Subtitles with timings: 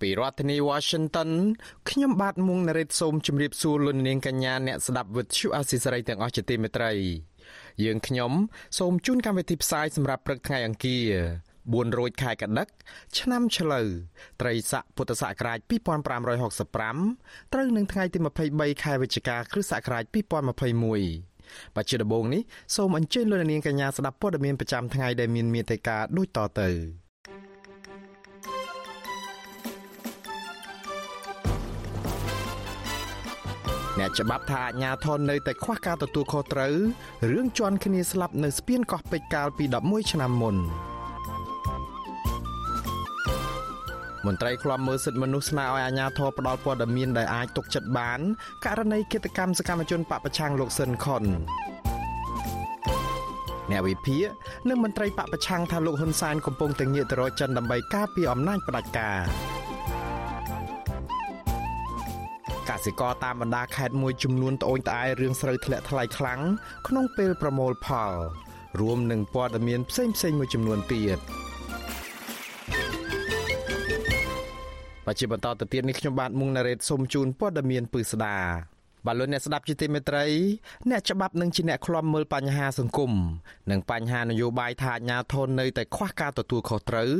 [0.00, 1.30] ពីរដ្ឋធានី Washington
[1.90, 6.92] ខ្ញុំបាទមុងណារ៉េតសូមជម្រាបសួរលោកនាងកញ្ញាអ្នកស្ដាប់ Vuthu Azizi Serai ទាំងអស់ជាទីមេត្រី
[7.84, 8.32] យើងខ្ញុំ
[8.78, 11.10] សូមជូនកម្មវិធីផ្សាយសម្រាប់ព្រឹកថ្ងៃអង្គារ
[11.58, 12.68] 4រោចខែកដិក
[13.18, 13.88] ឆ្នាំឆ្លូវ
[14.40, 15.58] ត្រីស័កពុទ្ធសករាជ
[16.56, 18.18] 2565ត្រូវនឹងថ្ងៃទី
[18.50, 22.42] 23ខែវិច្ឆិកាគ្រិស្តសករាជ2021បច្ចុប្បន្ននេះ
[22.76, 26.99] សូមអញ្ជើញលោកនាងកញ្ញាស្ដាប់ព័ត៌មានប្រចាំថ្ងៃដែលមានមេត្តាដូចតទៅ
[34.00, 36.74] អ្នកច្បាប់ថាអាញាធននៅតែខ្វះការទទួលខុសត្រូវ
[37.30, 40.56] រឿងជន់គ្នាស្លាប់នៅស្ពានកោះពេជ្រកាលពី11ឆ្នាំមុន
[44.26, 48.20] មន្ត្រីឃ្លាំមើលសិទ្ធិមនុស្សស្នើឲ្យអាជ្ញាធរផ្ដល់ព័ត៌មានដែលអាចទុកចិត្តបាន
[48.64, 51.24] ករណីគិតកម្មសកម្មជនបពប្រឆាំងលោកស៊ិនខុន
[53.70, 54.26] អ្នកវិភាគ
[54.68, 59.18] និងមន្ត្រីបពប្រឆាំងថាលោកហ៊ុនសែនកំពុងតែងាកទៅរកចិនដើម្បីការពារអំណាចផ្ដាច់ការ
[62.70, 66.40] កសិករតាមបណ្ដាខេត្តមួយចំនួនត្អូញត្អែររឿងស្រូវធ្លាក់ថ្លៃខ្លាំង
[66.88, 68.12] ក្នុងពេលប្រមូលផល
[68.80, 71.18] រួមនឹងព័ត៌មានផ្សេងៗមួយចំនួនទៀត
[75.06, 78.36] បច្ចុប្បន្នតទៅទៀតនេះខ្ញុំបាទមុងណារ៉េតសូមជូនព័ត៌មានពិស្ដា
[79.06, 80.24] បាទលោកអ្នកស្ដាប់ជាទីមេត្រី
[80.90, 83.12] អ្នកច្បាប់នឹងជាអ្នកខ្លំមើលបញ្ហាសង្គម
[83.70, 87.10] និងបញ្ហានយោបាយថាអាញាធននៅតែខ្វះការទទួលខុសត្រូវ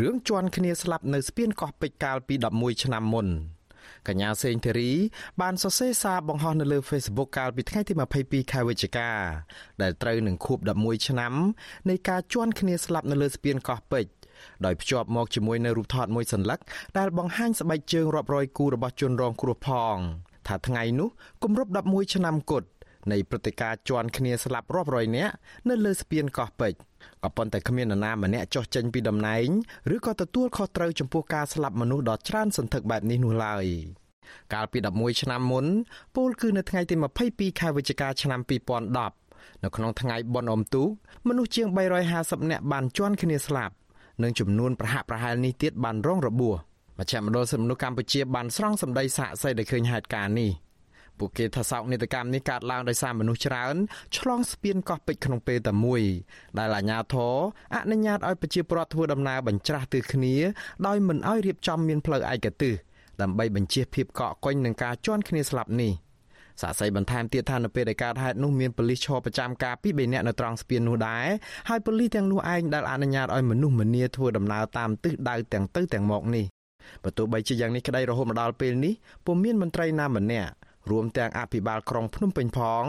[0.00, 3.28] រឿងជន់គ្នាស្លាប់នៅស្ពានកោះពេជ្រកាលពី11ឆ្នាំមុន
[4.08, 4.92] កញ្ញាសេងធីរី
[5.40, 9.10] បានសរសេរសារបង្ហោះនៅលើ Facebook កាលពីថ្ងៃទី22ខែវិច្ឆិកា
[9.82, 11.34] ដែលត្រូវនឹងខួប11ឆ្នាំ
[11.90, 14.10] នៃការជន់គ្នាស្លាប់នៅលើស្ពានកោះពេជ្រ
[14.64, 16.60] ដោយភ្ជាប់មកជាមួយនៅរូបថតមួយសន្លឹក
[16.98, 19.96] ដែលបង្ហាញស្បែកជើងរាប់រយគូរបស់ជនរងគ្រោះផង
[20.48, 21.08] ថាថ្ងៃនោះ
[21.42, 22.66] គម្រប់11ឆ្នាំគត់
[23.12, 25.32] នៃព្រឹត្តិការណ៍ជន់គ្នាស្លាប់រាប់រយនាក់
[25.68, 26.78] នៅលើស្ពានកោះពេជ្រ
[27.22, 29.48] ក៏ប៉ុន្តែគ្មាននរណាម្នាក់ចោះចេញពីតំណែង
[29.94, 33.66] ឬក៏ទទួលខុសត្រូវចំពោះការស្លាប់មនុស្សដ៏ច្រើនសន្ធឹកបែបនេះនោះឡើយ
[34.54, 35.66] កាលពី11ឆ្នាំមុន
[36.16, 36.94] ពលគឺនៅថ្ងៃទី
[37.28, 38.40] 22ខែវិច្ឆិកាឆ្នាំ
[39.00, 40.88] 2010នៅក្នុងថ្ងៃបុណ្យអុំទូក
[41.28, 41.68] មនុស្សជាង
[42.08, 43.74] 350នាក់បានជន់គ្នាស្លាប់
[44.22, 46.56] និងចំនួនប្រហាក់ប្រហែលនេះទៀតបានរងរបួស
[46.98, 50.50] មជ្ឈមណ្ឌលសិទ្ធិមនុស្សកម្ពុជាបានស្រង់សម្ដីសាកសីដែលឃើញហេតុការណ៍នេះ
[51.18, 53.74] ពួកគេថាសោកនាដកម្មនេះកើតឡើងដោយសារមនុស្សច្រើន
[54.16, 56.02] ឆ្លងស្ពានកោះពេជ្រក្នុងពេលតែមួយ
[56.58, 57.34] ដែលអាជ្ញាធរ
[57.74, 60.34] អនុញ្ញាតឲ្យប្រជាពលរដ្ឋធ្វើដំណើរបញ្ច្រាស់ទិសគ្នា
[60.86, 62.74] ដោយមិនឲ្យរៀបចំមានផ្លូវឯកទេស
[63.22, 65.92] ដើម្បីបញ្ជៀសភាពកកកុញនឹងការជន់គ្នាស្លាប់នេះ
[66.60, 71.26] សាកសីបន្ថែមទៀតថានៅពេលដែលកើតហេតុនោះមានប៉ូលីសឈរប្រចាំការពី3នាក់នៅត្រង់ស្ពាននោះដែរ
[71.68, 76.44] ហើយប៉ូលីសទាំងនោះឯងដែលអនុញ្ញាតឲ្យមនុស្សម្នាធ្វើដំណើរតាមទិសដៅទាំងទៅទាំងមកនេះ
[77.02, 78.94] បើទោះបីជាយ៉ាងនេះក្តីរហូតមកដល់ពេលនេះ
[79.26, 80.52] ពុំមានមន្ត្រីណាម្នាក់
[80.90, 82.84] រួមទាំងអភិបាលក្រុងភ្នំពេញផង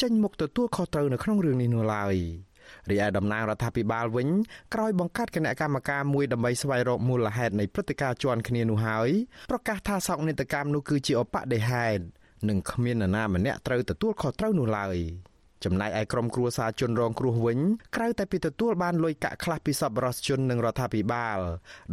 [0.00, 2.16] ចេញមុខទទួលខុសត្រូវនៅក្នុងរឿងនេះនោះឡើយ
[2.90, 4.28] រីឯតំណាងរដ្ឋាភិបាលវិញ
[4.74, 9.10] ក្រោយបង្កើតគណៈកម្មការមួយដើម្បីស្វែងរកមូលហេតុនៃព្រឹត្តិការណ៍ជន់គ្នានោះហើយ
[9.50, 12.02] ប្រកាសថាសោកនាដកម្មនោះគឺជាឧបដិហេតុ
[12.48, 14.96] និងគ្មាននរណាម្នាក់ត្រូវទទួលខុសត្រូវនោះឡើយ
[15.64, 17.58] ចំណែកឯក្រុមគ្រួសារជនរងគ្រោះវិញ
[17.96, 21.38] ក្រៅតែពីទទួលបានលុយកាក់ខ្លះពីសប្បុរសជននិងរដ្ឋាភិបាល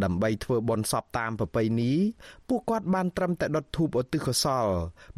[0.04, 1.92] ដើម្បីធ្វើបុណ្យសពតាមប្រពៃណី
[2.50, 4.66] ពួកគាត់បានត្រឹមតែដុតធូបឧទ្ទិសកុសល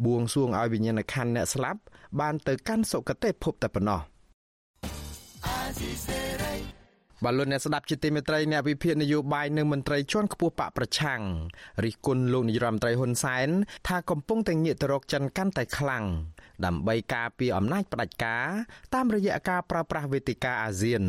[0.06, 1.80] បួងសួងឲ្យវិញ្ញាណក្ខន្ធអ្នកស្លាប់
[2.20, 4.00] បានទៅកាន់សុគតិភពតែប៉ុណ្ណោះ
[7.24, 11.20] បលូនអ្នកស្ដាប់ជាទីមេត្រីអ្នកវិភាគនយោបាយនិងមន្ត្រីជាន់ខ្ពស់បកប្រឆាំង
[11.84, 13.48] រិះគន់លោកនាយរដ្ឋមន្ត្រីហ៊ុនសែន
[13.88, 16.04] ថាកំពុងតែងាកទៅរកចិនកាន់តែខ្លាំង
[16.64, 18.46] ដើម្បីការពារអំណាចផ្ដាច់ការ
[18.94, 21.04] តាមរយៈការប្រើប្រាស់វេទិកាអាស៊ាន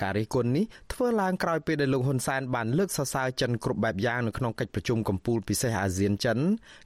[0.00, 6.38] ការរិះគន់នេះធ្វើឡើងក្រោយពេលដែលលោកហ៊ុនសែនបានលើកសរសើរចិនគ្រប់បែបយ៉ាងនៅក្នុងកិច្ចប្រជុំកំពូលពិសេសអាស៊ានចិន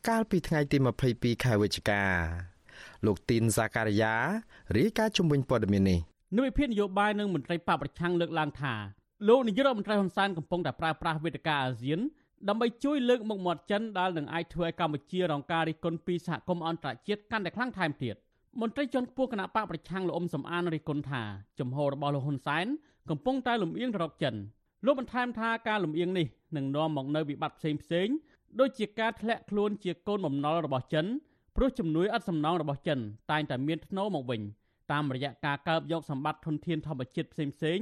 [0.09, 0.77] កាលពីថ្ងៃទី
[1.11, 2.03] 22ខែវិច្ឆិកា
[3.07, 4.15] លោកទីនសាការីយ៉ា
[4.77, 6.01] រាយការណ៍ជំវិញព័ត៌មាននេះ
[6.37, 8.75] និវិភាននយោបាយនិងមន្ត្រីបកប្រឆាំងលើកឡើងថា
[9.29, 12.01] លោកនាយករដ្ឋមន្ត្រីហ៊ុនសែនកំពុងតែប្រើប្រាស់វេទិកាអាស៊ាន
[12.49, 18.15] ដើម្បីជួយលើកមុខមាត់ចិនដែលនឹងអាចធ្វើឲ្យកម្ពុជារងការរិះគន់ពីសហគមន៍អន្តរជាតិកាន់តែខ្លាំងថែមទៀត
[18.61, 21.23] មន្ត្រីជាន់ខ្ពស់គណៈបកប្រឆាំងលោកអ៊ុំសំអានរិះគន់ថា
[21.61, 22.67] ចំហរបស់លោកហ៊ុនសែន
[23.11, 24.35] កំពុងតែលំអៀងទៅរកចិន
[24.87, 26.27] លោកបន្ថែមថាការលំអៀងនេះ
[26.57, 28.09] នឹងនាំមកនូវវិបត្តិផ្សេងផ្សេង
[28.61, 31.07] ដូចជាការធ្លាក់ខ្លួនជាកូនបំណុលរបស់ចិន
[31.57, 32.99] ព្រោះជំនួយឥតសំណងរបស់ចិន
[33.31, 34.41] តែងតែមានធ្នូមកវិញ
[34.92, 37.80] តាមរយៈការកើបយកសម្បត្តិធនធានធម្មជាតិផ្សេងផ្សេង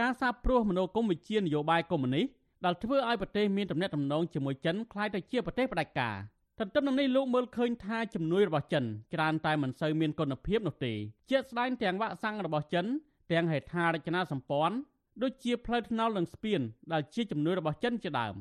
[0.00, 2.26] ការសាបព្រោះមនោគមវិជ្ជានយោបាយកុម្មុយនីស
[2.64, 6.16] ដែលធ្វើឲ្យប្រទេសមានទំនាក់ទំនងជាមួយចិនคล้ายទៅជាប្រទេសផ្ដាច់ការ
[6.58, 10.92] ទន្ទឹមនឹងនេះលោកមើលឃើញថាជំនួយរបស់ចិនច្រើនតែមិនសូវមានគុណភាពនោះទេ
[11.30, 12.86] ជាក់ស្ដែងទាំងវ៉ាក់សាំងរបស់ចិន
[13.32, 14.76] ទាំងហេដ្ឋារចនាសម្ព័ន្ធ
[15.22, 16.60] ដូចជាផ្លូវថ្នល់និងស្ពាន
[16.92, 18.34] ដែលជាជំនួយរបស់ចិនជាដើម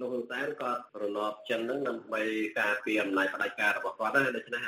[0.00, 2.22] លោកហ៊ុនសែនក៏រំលាប់ចិននឹងដើម្បី
[2.60, 4.62] ការពារអំណាចផ្ដាច់ការរបស់គាត់ដែរដូច្នេះ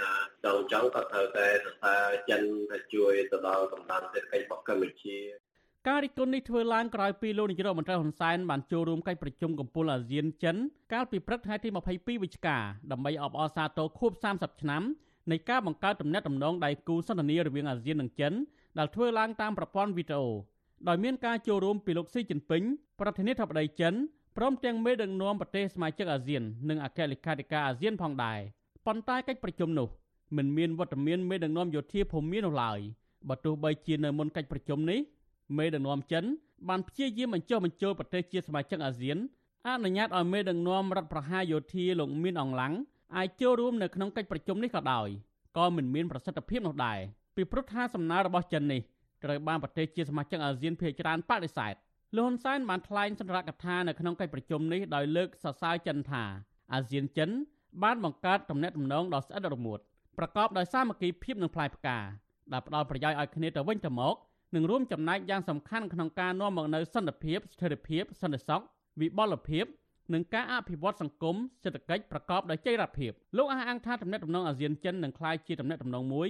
[0.44, 5.18] ចង់ចង់ក៏ត្រូវតែសរសើរចិនទៅជួយទៅដល់កម្លាំងសេដ្ឋកិច្ចរបស់កម្ពុជា
[5.88, 10.56] ការរិះគន់នេះធ្វើឡើងក្រោយពីលោកនាយករដ្ឋមន្ត្រីហ៊ុនសែនបានចូលរួមកិច្ចប្រជុំកំពូលអាស៊ានចិន
[10.92, 12.56] កាលពីព្រឹកថ្ងៃទី22វិច្ឆិកា
[12.92, 14.82] ដើម្បីអបអរសាទរខួប30ឆ្នាំ
[15.30, 18.32] នៃការបង្កើតទំនាក់ទំនងដៃគូសន្ទនារវាងអាស៊ាននិងចិន
[18.78, 20.26] ដែលធ្វើឡើងតាមប្រព័ន្ធវីដេអូ
[20.88, 22.62] ដោយមានការចូលរួមពីលោកស៊ីជីនពីង
[23.00, 23.94] ប្រធានាធិបតីចិន
[24.42, 28.38] ព្រមទាំងមេដឹកនាំប្រទេសសមាជិកអាស៊ាននិងអគ្គលេខាធិការអាស៊ានផងដែរ
[28.86, 29.88] ប៉ុន្តែកិច្ចប្រជុំនោះ
[30.36, 32.78] មិនមានវត្តមានមេដឹកនាំយោធាភូមិមាននោះឡើយ
[33.28, 35.00] បើទោះបីជានៅមុនកិច្ចប្រជុំនេះ
[35.58, 36.24] មេដឹកនាំចិន
[36.68, 39.18] បានព្យាយាមបញ្ចុះបញ្ចូលប្រទេសជាសមាជិកអាស៊ាន
[39.68, 42.72] អនុញ្ញាតឲ្យមេដឹកនាំរដ្ឋប្រហារយោធាលោកមានអង្លាំង
[43.16, 45.08] អាចចូលរួមនៅក្នុងកិច្ចប្រជុំនេះក៏ដោយ
[45.56, 46.98] ក៏មិនមានប្រសិទ្ធភាពនោះដែរ
[47.36, 48.80] ពីព្រោះថាសំណើរបស់ចិននេះ
[49.24, 51.74] ត្រូវបានប្រទេសជាសមាជិកអាស៊ានភាគច្រើនបដិសេធ
[52.16, 56.24] លោកហ៊ុនសែនបានថ្លែងសន្ទរកថានៅក្នុងកិច្ចប្រជុំនេះដោយលើកសរសើរចិនថា
[56.72, 57.30] អាស៊ានចិន
[57.82, 59.78] បានបង្កើតទំនាក់ទំនងដ៏ស្អិតរមួត
[60.18, 61.98] ប្រកបដោយសាមគ្គីភាពនិងផ្លែផ្កា
[62.52, 64.14] ដែលផ្ដល់ប្រយោជន៍ឲ្យគ្នាទៅវិញទៅមក
[64.54, 68.62] និងរួមចំណែកយ៉ាងសំខាន់ក្នុងការនាំមកនូវសន្តិភាពស្ថិរភាពសន្តិសុខ
[69.00, 69.64] វិបលភាព
[70.14, 76.28] និងការអភិវឌ្ឍសង្គមសេដ្ឋកិច្ចប្រកបដោយចីរភាពលោកអះអាងថាទំនាក់ទំនងអាស៊ានចិននឹងក្លាយជាទំនាក់ទំនងមួយ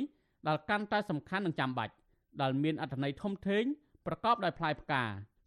[0.49, 1.93] ដែលកាន់តែសំខាន់និងចាំបាច់
[2.43, 3.65] ដែលមានអត្ថន័យធំធេង
[4.06, 5.05] ប្រកបដោយផ្លែផ្កា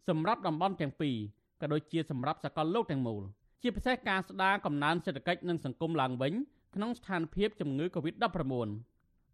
[0.08, 1.16] សម្រាប់តំបន់ទាំងពីរ
[1.60, 3.22] ក៏ដូចជាសម្រាប់សកលលោកទាំងមូល
[3.62, 6.32] ជាពិសេសការស្ដារកំណើនសេដ្ឋកិច្ចនិងសង្គមឡើងវិញ
[6.74, 8.68] ក្នុងស្ថានភាពជំងឺ Covid-19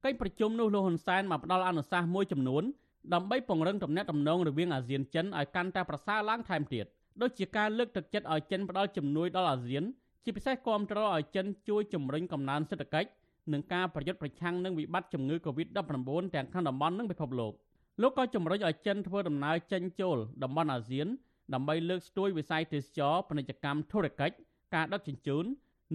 [0.04, 2.64] កិច្ចប្រជុំនោះលោកហ៊ុនសែនបានផ្ដល់អនុសាសន៍មួយចំនួន
[3.14, 6.86] ដើម្បីពង្រឹងទំនាក់ទំនងរវាងអាស៊ានចិនឲ្យកាន់តែប្រសើរឡើងថែមទៀត
[7.22, 9.84] ដូចជាការលើកទឹកចិត្តឲ្យចិនផ្ដល់ជំនួយដល់អាស៊ាន
[10.24, 13.10] ជាពិសេសគាំទ្រឲ្យចិនជួយជំរុញកំណើនសេដ្ឋកិច្ច
[13.52, 17.52] និងការប្រយុទ្ធប្រឆាំងនឹងវិបត្តិជំងឺ Covid-19 ទាំងក្នុងតំបន់និងពិភពលោក
[18.02, 21.06] លោកក៏ជំរុញឲ្យចិនធ្វើដំណើរចេញចូលតំបន់អាស៊ាន
[21.54, 24.34] ដើម្បីលើកស្ទួយវិស័យទេសចរពាណិជ្ជកម្មធុរកិច្ច
[24.74, 25.44] ការដឹកជញ្ជូន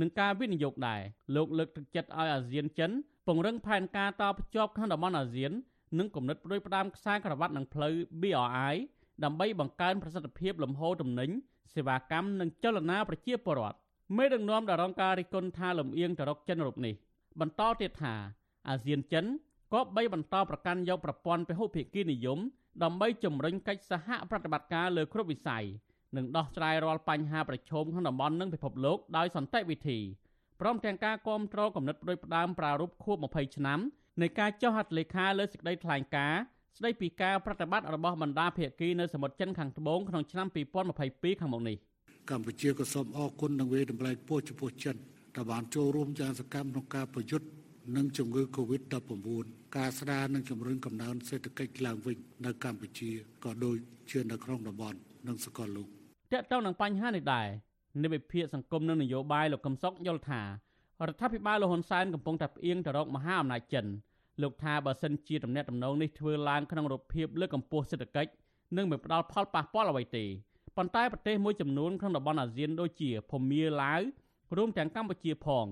[0.02, 1.02] និងការវិនិយោគដែរ
[1.36, 2.92] លោកលើកទឹកចិត្តឲ្យអាស៊ានចិន
[3.28, 5.52] ពង្រឹងផែនការតភ្ជាប់ក្នុងតំបន់អាស៊ាន
[6.00, 8.76] និងគំនិតប្រួយផ្ដាមខ្សែក្រវ៉ាត់នឹងផ្លូវ BRI
[9.24, 11.30] ដើម្បីបង្កើនប្រសិទ្ធភាពលំហូរទំនិញ
[11.74, 13.78] សេវាកម្មនិងចលនាប្រជាពលរដ្ឋ
[14.18, 16.94] មេដឹកនាំដែលរងការរិះគន់ថាលំអៀងទៅរកចិនរូបនេះ
[17.40, 18.14] បន្តទៀតថា
[18.70, 19.26] អាស៊ានចិន
[19.74, 22.40] ក៏បីបន្តប្រកាន់យកប្រព័ន្ធពហុភាគីនិយម
[22.84, 25.66] ដើម្បីជំរុញកិច្ចសហប្រតិបត្តិការលើគ្រប់វិស័យ
[26.18, 30.00] និងដោះស្រាយរាល់បញ្ហាប្រឈមក្នុងតំបន់និងពិភពលោកដោយសន្តិវិធី
[30.62, 33.80] ព្រមទាំងការគ្រប់គ្រងគំនិតប្រួយផ្ដាមប្រារព្ធខួប20ឆ្នាំ
[34.22, 36.42] នៃការចុះហត្ថលេខាលើសេចក្តីថ្លែងការណ៍
[36.78, 40.48] ស្តីពីការប្រតិបត្តិរបស់បណ្ដាភាគីនៅសមុទ្រចិនខាងត្បូងក្នុងឆ្នាំ
[40.94, 41.78] 2022ខាងមុខនេះ
[42.30, 44.96] កម្ពុជាក៏សូមអរគុណនិងវេតម្លៃពោះចំពោះចិន
[45.36, 47.48] ដែលបានចូលរួមយ៉ាងសកម្មក្នុងការប្រយុទ្ធ
[47.94, 49.14] នឹងជំងឺ Covid-19
[49.78, 53.12] ការស្ដារនិងជំរុញកំណើនសេដ្ឋកិច្ចឡើងវិញនៅកម្ពុជា
[53.44, 53.78] ក៏ដូច
[54.12, 54.98] ជានៅក្នុងតំបន់
[55.28, 55.88] និងសកលលោក
[56.34, 57.48] តើតើនឹងបញ្ហានេះដែរ
[58.04, 60.48] និវិភាកសង្គមនិងនយោបាយលោកកឹមសុខយល់ថារ
[61.14, 63.86] ដ្ឋាភិបាលលហ៊ុនសែនកំពុងតែផ្អៀងទៅរកមហាអំណាចចិន
[64.42, 68.32] លោកថាបើសិនជាទំនាក់ទំនងនេះធ្វើឡើងក្នុងរូបភាពលើកកម្ពស់សេដ្ឋកិច្ច
[68.78, 70.26] នឹងមិនផ្ដល់ផលប៉ះពាល់អ្វីទេ
[70.78, 74.02] ប៉ុន្តែប្រទេសមួយចំនួនក្នុងតំបន់អាស៊ានដូចជាភូមាឡាវ
[74.58, 75.66] រួមទាំងកម្ពុជាផង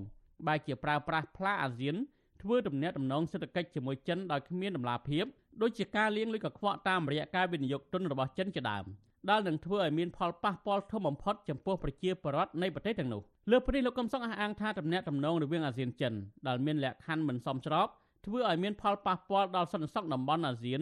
[0.46, 1.96] បែរជាប្រើប្រាស់ផ្លាអាស៊ាន
[2.44, 5.24] ធ្វើទំនាក់ទំនងសេដ្ឋកិច្ចជាមួយចិនដោយគ្មានដំណាភាព
[5.62, 8.84] ដូចជាការលាងលុយកខ្វក់តាមរយៈការវិនិយោគទុនរបស់ចិនជាដើម
[9.30, 16.14] ដែលនឹងធ្វើឲ្យមានផលប៉ះពាល់ធំបំផុតចំពោះប្រជាពលរដ្ឋនៃប្រទេសទាំងនោះលើពីនេះលោកកឹមសុខអះអាងថាទំនាក់ទំនងរវាងអាស៊ានចិន
[16.48, 17.86] ដែលមានលក្ខខណ្ឌមិនសមស្រប
[18.26, 20.80] ធ្វើឲ្យមានផលប៉ះពាល់ដល់សន្តិសុខតំបន់អាស៊ាន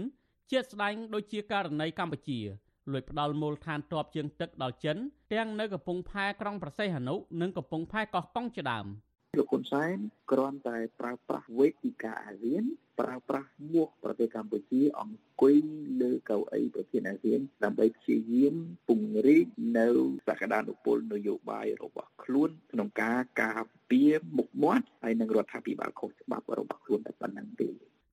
[0.51, 2.41] ជាស្ដែងដូចជាករណីកម្ពុជា
[2.93, 4.97] លួចផ្ដាល់មូលដ្ឋានទ័ពជើងទឹកដល់ចិន
[5.33, 8.87] ទាំងនៅកំពង់ផែក្រុងប្រសេះហនុនិងកំពង់ផែកោះកុងជាដើម។
[9.39, 9.97] លោកហ៊ុនសែន
[10.31, 12.65] គ្រាន់តែប្រើប្រាស់វេទិកាអាស៊ាន
[13.01, 15.57] ប្រើប្រាស់មុខប្រទេសកម្ពុជាអង្គុយ
[16.03, 18.55] លើកៅអីប្រធានអាស៊ានដើម្បីព្យាយាម
[18.89, 19.47] ពង្រីក
[19.79, 19.89] នៅ
[20.29, 27.69] សក្តានុពលនយោបាយរបស់ខ្លួនក្នុងការការពារមុខមាត់ហើយនឹងរដ្ឋាភិបាលខុសច្បាប់របស់ខ្លួនតែប៉ុណ្្នឹងទេ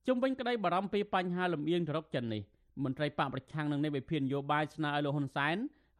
[0.08, 2.42] ជុំវិញក្តីបារម្ភពីបញ្ហាលំអៀងទៅរកចិននេះ
[2.84, 5.56] មន្ត្រីបកប្រឆាំងនឹងនៃវិភាននយោបាយស្នើឲ្យលោកហ៊ុនសែន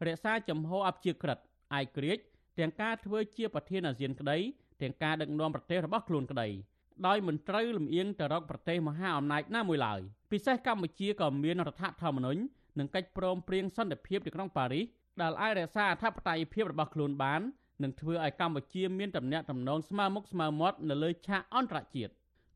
[0.07, 1.37] រក្សាចំហអព្យាក្រឹត
[1.79, 2.23] ឯករាជ្យ
[2.59, 4.39] ទាំងការធ្វើជាប្រធានអាស៊ានក្តី
[4.81, 6.47] ទាំងការដឹកនាំប្រទេសរបស់ខ្លួនក្តី
[7.07, 9.99] ដោយមិនត្រូវលំអៀងទៅរកប្រទេសមហាអំណាចណាមួយឡើយ
[10.31, 12.41] ពិសេសកម្ពុជាក៏មានរដ្ឋធម្មនុញ្ញ
[12.79, 14.85] និងកិច្ចព្រមព្រៀងសន្តិភាពនៅក្នុងប៉ារីស
[15.21, 17.41] ដែលអាចរក្សាអធិបតេយ្យភាពរបស់ខ្លួនបាន
[17.83, 22.13] នឹងធ្វើឲ្យកម្ពុជាមានទំនាក់ទំនងស្មើមុខស្មើមាត់នៅលើឆាកអន្តរជាតិ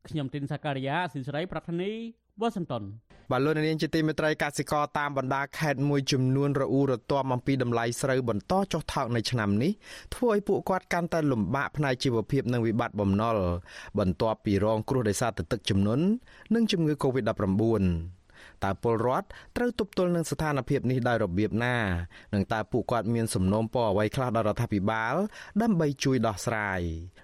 [0.08, 1.92] ខ្ញុំទីនសាការីយ៉ាស៊ីសេរីប្រធានី
[2.40, 2.84] វ៉ាស៊ីនតោន
[3.30, 9.72] បាទលោកនាងជាទីមេត្រីកសិករតាមបណ្ដាខេត្តមួយចំនួនរអ៊ូរទាំអំពីតម្លៃស្រូវបន្តចុះថោកនៅឆ្នាំនេះ
[10.14, 13.36] ធ្វើឲ្យពួកគាត់កាន់តែលំបាកផ្នែកជីវភាពនិងវិបត្តិបំណុល
[13.98, 16.04] បន្ទាប់ពីរងគ្រោះដោយសារទឹកជំនន់
[16.54, 17.84] និងជំងឺ Covid-19
[18.64, 19.26] តើពលរដ្ឋ
[19.56, 21.76] ត្រូវទប់ទល់នឹងស្ថានភាពនេះដោយរបៀបណា
[22.34, 25.14] និងតើពួកគាត់មានសំណូមពរអ្វីខ្លះដល់រដ្ឋាភិបាល
[25.62, 26.80] ដើម្បីជួយដោះស្រាយ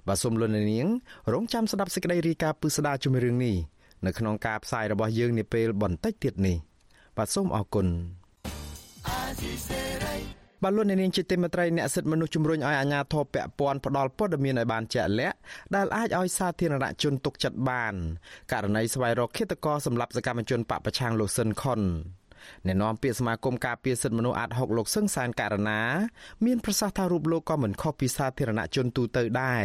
[0.09, 0.87] បាទសូមលោកនាង
[1.33, 3.57] រងចាំស្ដាប់សេចក្តីរាយការណ៍ពិស្ដារជំរឿងនេះ
[4.07, 6.57] នៅក្នុងការផ្សាយរបស់យើងនាពេលបន្តិចទៀតនេះ
[7.17, 7.87] បាទសូមអរគុណ
[10.63, 15.37] បាទលោកនាងជាទីមេត្រីអ្នកសិទ្ធិមនុស្សជំរុញឲ្យអាជ្ញាធរពាក់ព័ន្ធផ្ដល់ព័ត៌មានឲ្យបានជាក់លាក់
[15.75, 17.95] ដែលអាចឲ្យសាធារណជនទុកចិត្តបាន
[18.53, 21.81] ករណីស្វែងរកឃាតករសម្រាប់សកម្មជនបពប្រឆាំងលោកស៊ិនខុន
[22.67, 25.81] អ្នកនាំពាក្យសមាគមការពារសិទ្ធិមនុស្សអាត់ហុកលោកសឹងសានករណា
[26.45, 29.65] មានប្រសាសន៍ថារូបលោកក៏មិនខុសពីសាធារណជនទូទៅដែរ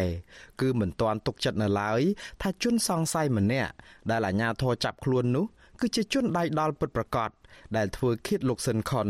[0.61, 2.01] គឺមិនទាន់ទុកចិត្តនៅឡើយ
[2.41, 3.73] ថាជនសង្ស័យម្នាក់
[4.11, 5.45] ដែលអាជ្ញាធរចាប់ខ្លួននោះ
[5.79, 7.29] គឺជាជនដៃដល់ពិតប្រាកដ
[7.77, 9.09] ដែលធ្វើឃាតលោកស៊ិនខុន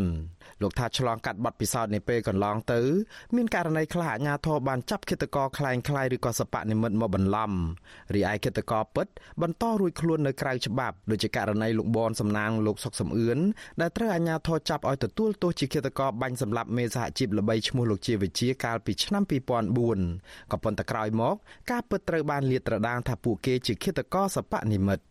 [0.61, 2.81] លោកថាឆ្លងកាត់បទពិសោធន៍នាពេលកន្លងទៅ
[3.35, 7.51] មានករណីខ្លះអាជ្ញាធរបានចាប់ឃាតករคล้ายคล้ายឬក៏សបនិមិត្តមកបន្លំ
[8.15, 9.07] រីឯឃាតករពិត
[9.41, 13.39] បន្តរួចខ្លួននៅក្រៅច្បាប់ដូចជាករណីលោកបនសំណាងលោកសុកសំអឿន
[13.81, 19.23] ដែលត្រូវអាជ្ញាធរចាប់ឲ្យទទួលទោសជាឃាតករបាញ់សម្លាប់មេសហជីពល្បីឈ្មោះលោកជាវិជាកាលពីឆ្នាំ
[19.87, 21.35] 2004ក៏ប៉ុន្តែក្រោយមក
[21.71, 25.03] ការពិតត្រូវបានលាតត្រដាងថាពួកគេជាឃាតករសបនិមិត្ត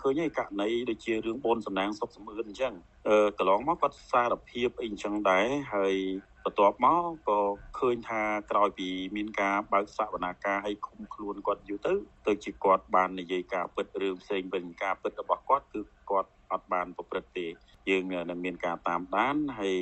[0.00, 2.74] ឃើញឯករណីដូចជារឿងបូនសំណាងសុកសំអឿនអញ្ចឹង
[3.08, 5.94] អឺកន្លងមកគាត់សារភាពអីអញ្ចឹងដែរហើយ
[6.44, 7.40] បន្ទាប់មកក៏
[7.78, 11.94] ឃើញថាក្រោយពីមានការបើកសវនាការឲ្យឃុំខ្លួនគាត់យូរទៅ
[12.26, 15.80] ទៅជាគាត់បាននិយាយការពិតរឿងផ្សេងវិញការពិតរបស់គាត់គឺ
[16.10, 17.46] គាត់អត់បានប្រព្រឹត្តទេ
[17.90, 19.80] យើងនឹងមានការតាមដានហើយ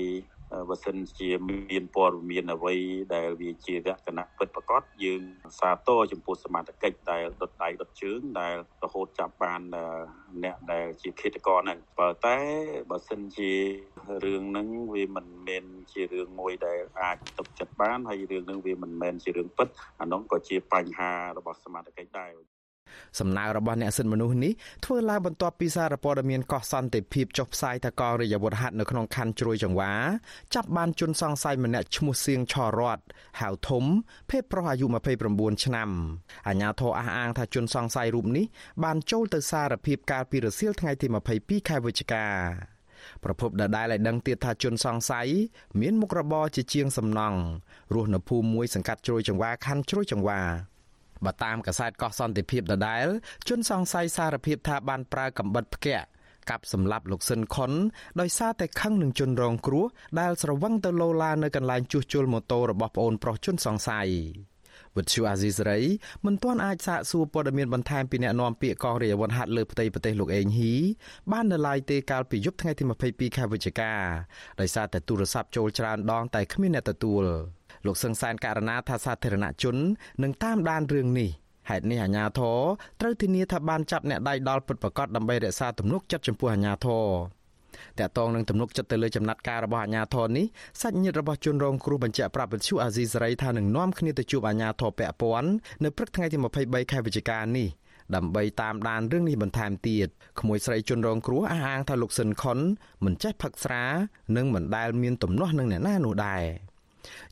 [0.69, 2.75] បើសិនជាមានព័ត៌មានអ្វី
[3.14, 5.23] ដែលវាជាលក្ខណៈពិតប្រាកដយើង
[5.61, 9.61] សាទរចំពោះសមត្ថកិច្ចដែលដុតដៃដុតជើងដែលរហូតចាប់បាន
[10.45, 12.38] អ្នកដែលជាឃាតករហ្នឹងបើតែ
[12.90, 13.52] បើសិនជា
[14.25, 19.69] រឿងហ្នឹងវាមិនមែនជារឿងមួយដែលអាចទុកចិត្តបានហើយរឿងហ្នឹងវាមិនមែនជារឿងពិត
[20.00, 22.31] អានោះក៏ជាបញ្ហារបស់សមត្ថកិច្ចដែរ
[23.18, 24.52] សំណើរបស់អ្នកសិទ្ធិមនុស្សនេះ
[24.85, 29.92] ធ្វើឡើងបន្ទាប់ពីសារព័ត៌មានកោះសន្តិភាពចុះផ្សាយថាកងរាជអាវុធហត្ថនៅក្នុងខណ្ឌជ្រោយចង្វា
[30.54, 32.99] ចាប់បានជនសង្ស័យម្នាក់ឈ្មោះសៀងឆរត
[33.40, 33.85] ហៅធំ
[34.30, 34.87] ភេទប្រុសអាយុ
[35.25, 35.90] 29ឆ្នាំ
[36.49, 38.47] អាជ្ញាធរអះអាងថាជនសង្ស័យរូបនេះ
[38.85, 41.07] បានចូលទៅសារភាពកាលពីរសៀលថ្ងៃទី
[41.38, 42.26] 22ខែវិច្ឆិកា
[43.25, 45.28] ប្រពន្ធដដែលឲ្យដឹងទៀតថាជនសង្ស័យ
[45.80, 47.38] មានមុខរបរជាជាងសំណង់
[47.95, 50.40] រស់នៅភូមិមួយសង្កាត់ជ្រោយចង្វាខណ្ឌជ្រោយចង្វា
[51.25, 53.06] បើតាមកសែតកោះសន្តិភាពដដែល
[53.48, 56.06] ជនសង្ស័យសារភាពថាបានប្រើកំបិតផ្គាក់
[56.50, 57.72] កាប់សម្លាប់លោកស៊ិនខុន
[58.20, 59.87] ដោយសារតែខឹងនឹងជនរងគ្រោះ
[60.20, 64.08] ដែលស្រវឹងទៅលោឡានៅកន្លែងជួសជុលម៉ូតូរបស់ប្អូនប្រុសជនសង្ស័យ
[64.96, 65.80] វិទ្យុអាស៊ីសេរី
[66.26, 70.75] មិនទាន់អាចសាកសួរព័ត៌មានបន្ថែមពីអ្នកនាំពាក្យកងរាជអាវុធហត្ថលើផ្ទៃប្រទេសលោកអេងហ៊ី
[71.32, 73.92] បាននៅឡើយទេកាលពីយប់ថ្ងៃទី22ខែវិច្ឆិកា
[74.60, 77.25] ដោយសារតែទូរស័ព្ទចូលច្រើនដងតែគ្មានអ្នកទទួល
[77.88, 79.76] លោកសឹងសានករណីថាសាធារណជន
[80.23, 81.30] នឹងតាមដានរឿងនេះ
[81.71, 82.59] ហេតុនេះអាជ្ញាធរ
[83.00, 87.07] ត្រូវធានាថាបានចាប់អ្នកដៃដល់ពិតប្រាកដដើម្បីរក្សាទំនុកចិត្តចំពោះអាជ្ញាធរ
[87.99, 90.47] តកតងនឹងទំនុកចិត្តទៅលើចំណាត់ការរបស់អាជ្ញាធរនេះ
[90.83, 95.50] សាច់ញាតិរបស់ជនរងគ្រោះបញ្ជាក់ប្រាប់វិទ្យុអាស៊ីសេរីថានឹងនាំគ្នាទៅជួបអាជ្ញាធរពាក់ព័ន្ធ
[95.85, 97.68] នៅព្រឹកថ្ងៃទី23ខែវិច្ឆិកានេះ
[98.14, 100.09] ដើម្បីតាមដានរឿងនេះបន្ថែមទៀត
[100.40, 102.59] ក្មួយស្រីជនរងគ្រោះអះអាងថាលោកស៊ិនខុន
[103.04, 103.85] មិនចេះផឹកស្រា
[104.37, 106.45] និងមិនដែលមានទំនាស់នឹងអ្នកណានោះដែរ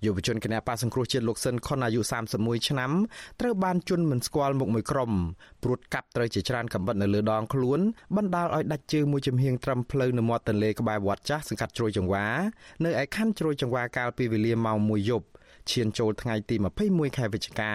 [0.04, 2.00] យុវជនគណបកសង្គ្រោះជាតិលោកស៊ិនខុនអាយុ
[2.34, 2.90] 31ឆ្នាំ
[3.40, 5.12] ត្រូវបានជន់មិនស្គាល់មុខមួយក្រុម
[5.62, 7.80] ព្រួតកាប់ត្រូវជាច្រើនកំបិតនៅលើដងខ្លួន
[8.16, 12.26] បណ្ដាលឲ្យដាច់ជើងមួយចំហៀងត្រឹមផ្លូវនៅមាត់ទន្លេក្បែរវត្តចាស់សង្កាត់ជ្រោយចង្វា
[12.84, 15.26] នៅឯខណ្ឌជ្រោយចង្វាកាលពីវេលាម៉ោង1យប់
[15.70, 16.56] ឈានចូលថ្ងៃទី
[16.86, 17.74] 21ខែវិច្ឆិកា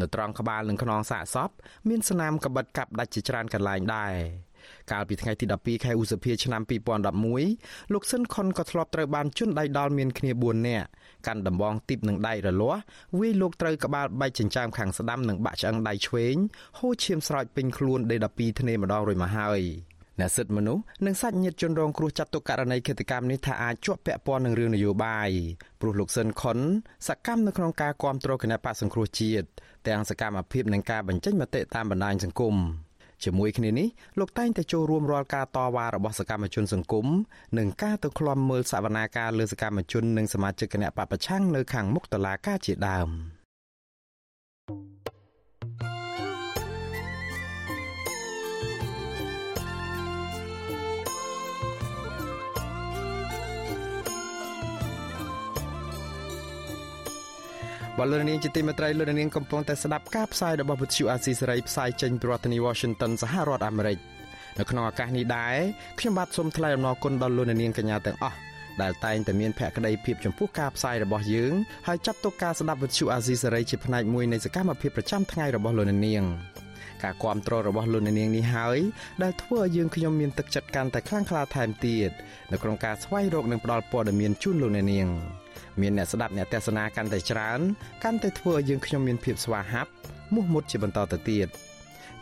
[0.00, 1.50] នៅត្រង់ក្បាលនិងខ្នងសាកសព
[1.88, 4.14] មានស្នាមកបិតកាប់ដាច់ជាច្រើនកន្លែងដែរ
[4.92, 6.62] កាលពីថ្ងៃទី12ខែឧសភាឆ្នាំ
[7.26, 10.86] 2011លោកស៊ិនខុនក៏ធ្លាប់ត្រូវបានជន់ដៃដល់មានគ្នា4នាក់
[11.26, 12.80] កាន់ដំបងទីបនឹងដៃរលាស់
[13.18, 16.36] វាយលោកត្រូវក្បាលបែកចិញ្ចើមខាងស្ដាំនិងបាក់ឆ្អឹងដៃឆ្វេង
[16.78, 19.62] ហូរឈាមស្រោចពេញខ្លួនដេ12ធ្នេម្ដងរួចមកហើយ
[20.20, 25.30] អ្នកសិទ្ធិមនុស្សនិងសាច់ញាតិជនរងគ្រោះចាត់ទុកករណីឃាតកម្មនេះថាអាចជាប់ពាក់ព័ន្ធនឹងរឿងនយោបាយ
[25.80, 26.58] ព្រោះលោកស៊ិនខុន
[27.08, 29.46] សកម្មនៅក្នុងការគ្រប់គ្រងគណៈបកសង្គ្រោះជាតិ
[29.88, 32.56] ទាំងសកម្មភាពនិងការបញ្ចេញមតិតាមបណ្ដាញសង្គម
[33.24, 37.06] ជាមួយគ្នានេះលោកតែងតែចូលរួមរាល់ការតវ៉ារបស់សកម្មជនសង្គម
[37.58, 43.10] និងការទៅឃ្លាំមើលសវនាការលើសកម្មជននិងសមាជិកគណៈបពប្រឆាំងនៅខាងមុខតុលាការជាដើម។
[57.98, 63.98] បលរនាងជាទីមេត្រីលោកនាងកំពុងតែស្ដាប់ការផ្សាយរបស់វិទ្យុអាស៊ីសេរីផ្សាយចេញពីរដ្ឋធានី Washington សហរដ្ឋអាមេរិក
[64.58, 65.56] នៅក្នុងឱកាសនេះដែរ
[65.98, 68.36] ខ្ញុំបាទសូមថ្លែងអំណរគុណដល់លោកនាងកញ្ញាទាំងអស់
[68.82, 71.52] ដែលតែងតែមានភក្ដីភាពចំពោះការផ្សាយរបស់យើង
[71.86, 76.24] ហើយចាត់ទុកការស្ដាប់វិទ្យុអាស៊ីសេរីជាផ្នែកមួយនៃសកម្មភាពប្រចាំថ្ងៃរបស់លោកនាង
[77.02, 78.78] ការគ្រប់គ្រងរបស់លោកនាងនេះហើយ
[79.22, 82.10] ដែលធ្វើឲ្យយើងខ្ញុំមានទឹកចិត្តកាន់តែខ្លាំងក្លាថែមទៀត
[82.52, 85.08] នៅក្នុងការស្វែងរកនិងផ្តល់ព័ត៌មានជូនលោកនាង
[85.80, 87.60] មានអ្នកស្ដាប់អ្នកទស្សនាកាន់តែច្រើន
[88.04, 89.90] កាន់តែធ្វើឲ្យយើងខ្ញុំមានភាពស្វាហាប់
[90.34, 91.48] មោះមុតជាបន្តទៅទៀត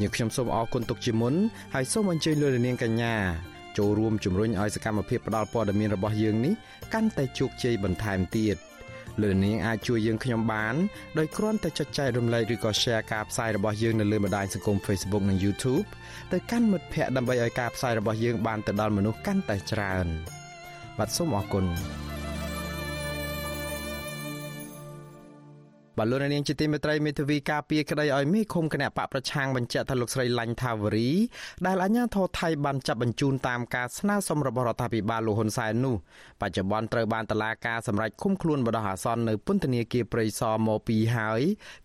[0.01, 1.35] យើងខ្ញុំសូមអរគុណទុកជាមុន
[1.75, 3.17] ហើយសូមអញ្ជើញលោកនាងកញ្ញា
[3.79, 6.55] ចូលរួមជំរុញឲ្យសកម្មភាពផ្តល់ព័ត៌មានរបស់យើងនេះ
[6.95, 8.57] កាន់តែជោគជ័យបន្ថែមទៀត
[9.23, 10.75] លោកនាងអាចជួយយើងខ្ញុំបាន
[11.19, 15.87] ដោយគ្រាន់តែចុចចែករំលែកឬក៏ Share ការផ្សាយរបស់យើងនៅលើបណ្ដាញសង្គម Facebook និង YouTube
[16.33, 20.07] ទៅកាន់មិត្តភ័ក្តិដើម្បីឲ្យការផ្សាយរបស់យើងបានទៅដល់មនុស្សកាន់តែច្រើន
[20.99, 21.65] បាទសូមអរគុណ
[25.99, 31.11] បលូននាងជាទីមេត្រីមេធាវីការពារក្តីឲ្យមេឃុំគណៈបកប្រឆាំងបញ្ជាក់ថាលោកស្រីឡាញ់ថាវរី
[31.67, 35.97] ដែលអាជ្ញាធរថៃបានចាប់បញ្ជូនតាមការស្នើសុំរបស់រដ្ឋាភិបាលលោកហ៊ុនសែននោះ
[36.41, 41.41] បច្ចុប្បន្នត្រូវបានតឡាការសម្រេចឃុំខ្លួនបដិអាសន្ននៅពន្ធនាគារព្រៃសរមកពីហើយ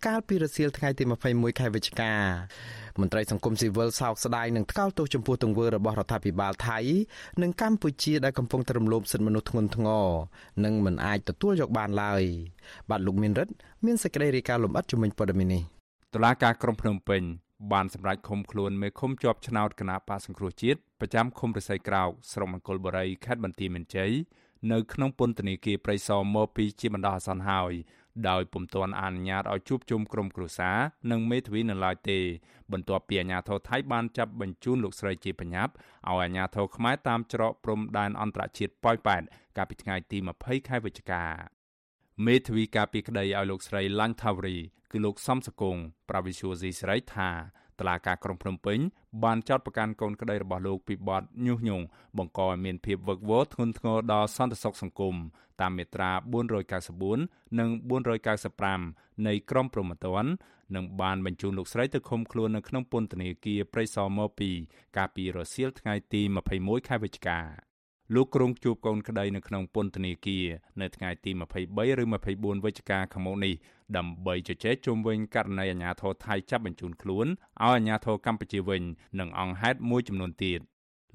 [0.06, 2.12] កាលពីរសៀលថ្ងៃទី21ខែវិច្ឆិកា
[3.00, 6.78] មន្ត្រីសង្គមស៊ីវិលសោកស្ដាយនឹងថ្កោលទោសចំពោះទង្វើរបស់រដ្ឋាភិបាលថៃ
[7.42, 10.06] និងកម្ពុជាដែលកំពុងតែរំលោភសិទ្ធិមនុស្សធ្ងន់ធ្ងរ
[10.64, 12.22] និងមិនអាចទទួលយកបានឡើយ
[12.90, 13.52] បាទលោកមានរិទ្ធ
[13.84, 15.62] មានសេចក្តីរាយការណ៍លម្អិតជំនាញព័ត៌មាននេះ
[16.14, 17.22] តុលាការក្រុងភ្នំពេញ
[17.72, 24.12] បានសម្រេចឃុំខ្លួនមេឃុំជាប់ឆ្នោតគណៈបកសង្គ្រោះជាតិប្រចាំឃុំរស័យក្រោកស្រុកមង្គលបុរីខេត្តបន្ទាយមានជ័យ
[24.72, 27.72] នៅក្នុងពន្ធនាគារព្រៃសរមកពីជាបណ្ដោះអាសន្នហើយ
[28.28, 30.76] ដោយពុំទាន់អនុញ្ញាតឲ្យជួបជុំក្រុមគ្រួសារ
[31.10, 32.18] និងមេធាវីនៅឡើយទេ
[32.72, 35.74] បន្ទាប់ពីអាជ្ញាធរថៃបានចាប់បញ្ជូនលោកស្រីជាបញ្ញត្តិ
[36.10, 39.22] ឲ្យអាជ្ញាធរខ្មែរតាមច្រកព្រំដែនអន្តរជាតិប៉ោយប៉ែត
[39.56, 41.24] កាលពីថ្ងៃទី20ខែវិច្ឆិកា
[42.26, 44.56] មេធាវីការពីក្តីឲ្យលោកស្រីឡាញ់ថាវរី
[44.92, 45.76] គឺលោកសំសកុង
[46.08, 47.30] ប្រាវិសុយស៊ីស្រីថា
[47.80, 48.78] តឡាការក្រុងភ្នំពេញ
[49.24, 51.84] បានចោទប្រកាន់កូនក្តីរបស់លោកពីបទញុះញង់
[52.18, 55.14] បង្កឲ្យមានភាពវឹកវរធ្ងន់ធ្ងរដល់សន្តិសុខសង្គម
[55.60, 56.10] តាមមាត្រា
[56.84, 57.68] 494និង
[58.48, 60.30] 495នៃក្រមព្រហ្មទណ្ឌ
[60.76, 64.50] និងបានបញ្ជូនលោកស្រីទៅឃុំខ្លួននៅក្នុងពន្ធនាគារព្រៃសរមកពី
[64.96, 66.22] កាលពីរសៀលថ្ងៃទី
[66.54, 67.40] 21ខែវិច្ឆិកា
[68.12, 70.44] លោកក្រុងជួបកូនក្តីនៅក្នុងពន្ធនាគារ
[70.80, 73.54] នៅថ្ងៃទី23ឬ24វិច្ឆិកាខាងមុខនេះ
[73.96, 78.82] ដើម្បីជជែកជុំវិញករណីអាញាធរថៃចាប់បញ្ជូនខ្លួនឲ្យអាញាធរកម្ពុជាវិញ
[79.20, 80.60] និងអង្គហេតុមួយចំនួនទៀត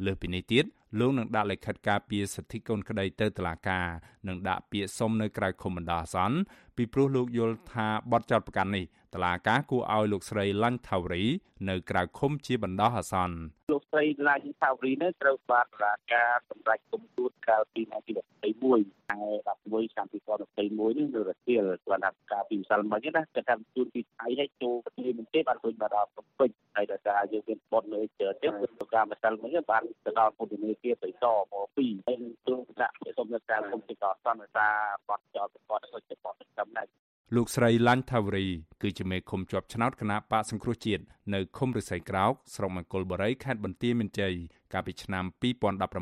[0.06, 0.66] លើសពីនេះទៀត
[1.00, 3.88] លោកនឹងដាក់លិខិតការពីសិទ្ធិកូនក្តីទៅតុលាការ
[4.28, 6.38] និងដាក់ពាក្យសុំនៅក្រៅឃុំបណ្ដោះអាសន្ន
[6.76, 11.24] ពីព្រោះលោកយល់ថាបទចោទប្រកាន់នេះ តឡាការគួរឲ្យលោកស្រីឡាញ់ថាវរី
[11.70, 13.38] នៅក្រៅឃុំជាបណ្ដោះអាសន្ន
[13.72, 18.14] លោកស្រីឡាញ់ថាវរីនេះត្រូវបានតឡាការសម្រេចគុំទួតកាលពីថ្ងៃទី
[18.62, 19.22] 21ខែ
[19.64, 34.70] 11ឆ្នាំ2021នេះនៅរសៀលគាត់ថាការពីម្សិលមិញណាគាត់ថាជួនពីថៃឲ្យចូលប្រទេសមិនទេបានឃើញមកដល់ភ្នំពេញហើយដោយសារយើងមានបនលើជើទៀតគឺការម្សិលមិញបានទៅដល់ពុទ្ធនីគាបៃតមក2ហើយនឹងទូដាក់សុំនៅការគុំទីកសន្និតា
[35.08, 36.88] បត់ចោលប្រព័ន្ធឲ្យទៅបត់តំណែង
[37.36, 38.46] លោកស្រីឡាញ់ថាវរី
[38.82, 44.34] គឺជាមេឃុំជាប់ឆ្នោតគណៈបកសង្គ្រោះជាតិនៅឃុំរិស័យក្រោកស្រុកមង្គលបុរីខេត្តបន្ទាយមានជ័យ
[44.74, 45.26] កាលពីឆ្នាំ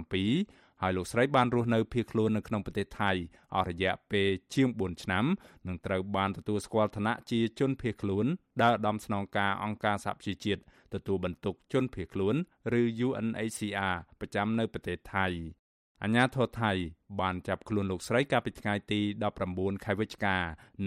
[0.02, 3.12] 2017ហើយលោកស្រីបានរស់នៅភៀសខ្លួននៅក្នុងប្រទេសថៃ
[3.56, 5.26] អស់រយៈពេលជាង4ឆ្នាំ
[5.68, 8.26] និងត្រូវបានទទួលស្គាល់ឋានៈជាជនភៀសខ្លួន
[8.62, 10.62] ដែលឧត្តមស្នងការអង្គការសហប្រជាជាតិ
[10.94, 12.36] ទទួលបន្ទុកជនភៀសខ្លួន
[12.80, 15.28] ឬ UNHCR ប្រចាំនៅប្រទេសថៃ
[16.04, 16.72] អាញាធរថៃ
[17.20, 19.02] បានចាប់ខ្លួនលោកស្រីកាលពីថ្ងៃទី
[19.44, 20.38] 19ខែវិច្ឆិកា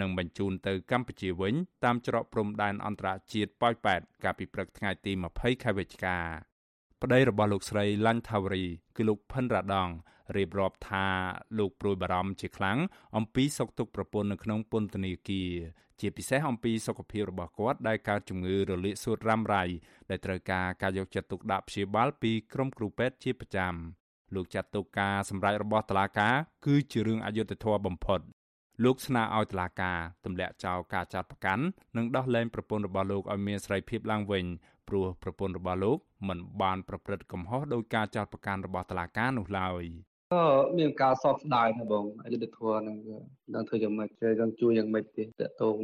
[0.01, 6.19] និងបញ្ជូនទៅកម្ពុជាវិញតាមច្រកព្រំដែនអន្តរជាតិប៉ោយប៉ែតកាលពីព្រឹកថ្ងៃទី20ខែវិច្ឆិកា
[7.03, 8.65] ប្តីរបស់លោកស្រីឡាញ់ថាវរី
[8.97, 9.89] គឺលោកផិនរ៉ាដង
[10.37, 11.07] រៀបរាប់ថា
[11.59, 12.79] លោកព្រួយបារម្ភជាខ្លាំង
[13.17, 15.51] អំពីសុខទុក្ខប្រពន្ធនៅក្នុងពន្ធនាគារ
[16.01, 19.65] ជាពិសេសអំពីសុខភាពរបស់គាត់ដែលកើតជំងឺរលាកសួតរ៉ាំរ៉ៃ
[20.11, 23.75] ដែលត្រូវការការយកចិត្តទុកដាក់ព្យាបាលពីក្រុមគ្រូពេទ្យជាប្រចាំ។
[24.35, 26.35] លោកចាត់ទុកការសម្រេចរបស់តុលាការ
[26.67, 28.21] គឺជារឿងអយុត្តិធម៌បំផុត
[28.85, 31.65] លោកស្នើឲ្យតុលាការទម្លាក់ចោលការចាត់ប្រកាន់
[31.97, 34.45] និងដោះលែងប្រពន្ធរបស់លោកឲ្យមានសេរីភាពឡើងវិញ
[34.89, 39.83] ព្រោះប្រពន្ធរបស់លោកមិនបានប្រព្រឹត្តកំហុសដោយការចាត់ប្រកាន់របស់តុលាការនោះឡើយ
[40.35, 40.45] ក៏
[40.79, 42.97] មានការសោកស្ដាយណាបងអយុធធម៌នឹង
[43.55, 45.77] នឹងធ្វើយ៉ាងម៉េចគេនឹងជួយយ៉ាងម៉េចទេតកតង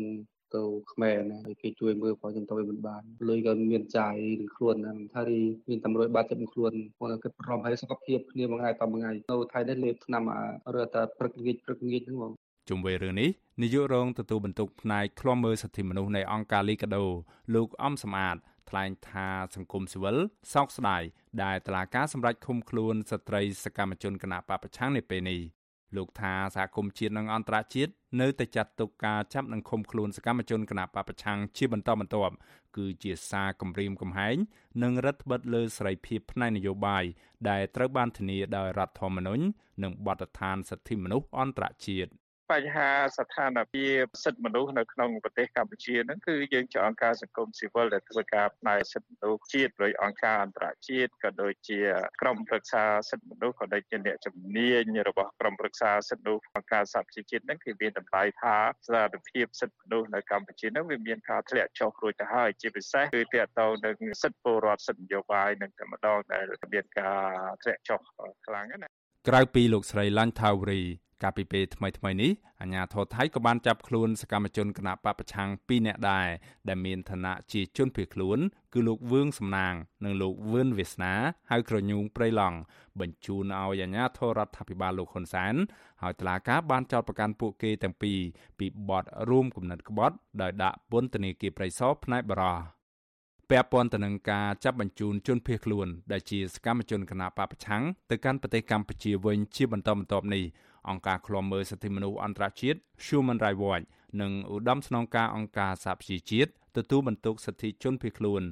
[0.54, 10.22] ទៅខ្មែរណាហើយគេជួយមើលផងខ្ញុំទៅមិនបានលុយក៏មានចាយនឹងខ្លួនហ្នឹងថារីមានតម្រួយបាត់ចិត្តនឹងខ្លួនគាត់គិតប្រំហើយសុខភាពគ្នាមួយថ្ងៃតមួយថ្ងៃនៅថៃនេះលេបឆ្នាំ
[10.66, 12.32] អារើតែព្រឹកងាចព្រឹកងាចហ្នឹងបង
[12.68, 13.30] ជុំវិញរឿងនេះ
[13.62, 17.04] នាយករងទទួលបន្ទុកផ្នែកឃ្លាំមើលសិទ្ធិមនុស្សនៃអង្គការលីកាដូ
[17.54, 18.36] លោកអំសំអាត
[18.70, 20.16] ថ្លែងថាសង្គមស៊ីវិល
[20.54, 21.02] សោកស្ដាយ
[21.42, 25.40] ដែលតឡាការសម្រេចឃុំខ្លួនស្ត្រីសកម្មជនគណៈបពប្រឆាំងនៅពេលនេះ
[25.96, 32.34] លោកថាសហគមន៍ជាតិនិងអន្តរជាតិនៅតែចាត់ទុកការចាប់និងឃុំខ្លួនសកម្មជនគណបកប្រឆាំងជាបន្តបន្ទាប់
[32.76, 34.36] គឺជាសារគំរាមកំហែង
[34.82, 37.04] និងរដ្ឋបិទលើសេរីភាពផ្នែកនយោបាយ
[37.48, 39.42] ដែលត្រូវបានធានាដោយរដ្ឋធម្មនុញ្ញ
[39.82, 42.10] និងបទដ្ឋានសិទ្ធិមនុស្សអន្តរជាតិ
[42.52, 51.80] បញ្ហាស្ថានភាពសិទ្ធិមនុស្សនៅក្នុងប្រទេសកម្ពុជាហ្នឹងគឺយើងជាអង្គការសង្គមស៊ីវិលដែលធ្វើការផ្នែកសិទ្ធិមនុស្សជាតិដោយអង្គការអន្តរជាតិក៏ដូចជា
[52.20, 58.56] ក្រុមប្រឹក្សាសិទ្ធិមនុស្សក៏ដូចជាអ្នកជំនាញរបស់ក្រុមប្រឹក្សាសិទ្ធិមនុស្សអង្គការសហប្រជាជាតិហ្នឹងគឺមានតម្លៃថា
[58.86, 67.20] ស្ថានភាពសិទ្ធិមនុស្សនៅកម្ពុជាហ្នឹងវាមានការធ្លាក់ចុះរួចទៅហើយជាពិសេសគឺទាក់ទងនឹងសិទ្ធិពលរដ្ឋសិទ្ធិនយោបាយនឹងតែម្ដងដែលមានការ
[67.62, 68.00] ធ្លាក់ចុះ
[68.46, 68.88] ខ្លាំងណា
[69.28, 70.82] ក្រៅពីលោកស្រីឡាញ់ថាវរី
[71.22, 76.28] កាលពីពេលថ្មីថ្មីនេះអាជ្ញាធរថៃក៏បានចាប់ខ្លួនសកម្មជនគណបកប្រឆាំង2នាក់ដែរ
[76.68, 78.38] ដែលមានឋានៈជាជនភៀសខ្លួន
[78.74, 79.74] គឺលោកវឿងសំណាង
[80.04, 81.14] និងលោកវឿនវាសនា
[81.50, 82.58] ហៅក្រញូងព្រៃឡង់
[83.00, 85.54] បញ្ជូនឲ្យអាជ្ញាធររដ្ឋាភិបាលលោកហ៊ុនសែន
[86.02, 88.18] ហើយតុលាការបានចោទប្រកាន់ពួកគេទាំងពីរ
[88.58, 92.58] ពីបទរួមគំនិតក្បត់ដោយដាក់ពន្ធនាគារព្រៃសរផ្នែកបរោះ
[93.50, 100.44] ពាក់ព័ន្ធទៅនឹងការចាប់បញ្ជូនជនភៀសខ្លួនដែលជាសកម្មជនគណបកប្រឆាំងទៅកាន់ប្រទេសកម្ពុជាវិញជាបន្តបន្ទាប់នេះ
[100.90, 103.86] អង្គការឃ្លាំមើលសិទ្ធិមនុស្សអន្តរជាតិ Human Rights Watch
[104.20, 108.42] និងឧត្តមស្នងការអង្គការសហប្រជាជាតិទទួលបន្ទុកសិទ្ធិជនភៀសខ្លួន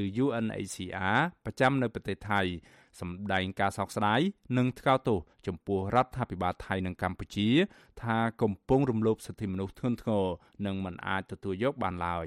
[0.00, 2.40] ឬ UNHCR ប្រចាំនៅប្រទេសថៃ
[3.00, 4.20] សម្ដែងការសោកស្ដាយ
[4.58, 7.48] និងថ្កោលទោសចំពោះរដ្ឋាភិបាលថៃនិងកម្ពុជា
[8.02, 10.26] ថាកំពុងរំលោភសិទ្ធិមនុស្សធ្ងន់ធ្ងរ
[10.66, 12.26] និងមិនអាចទទួលយកបានឡើយ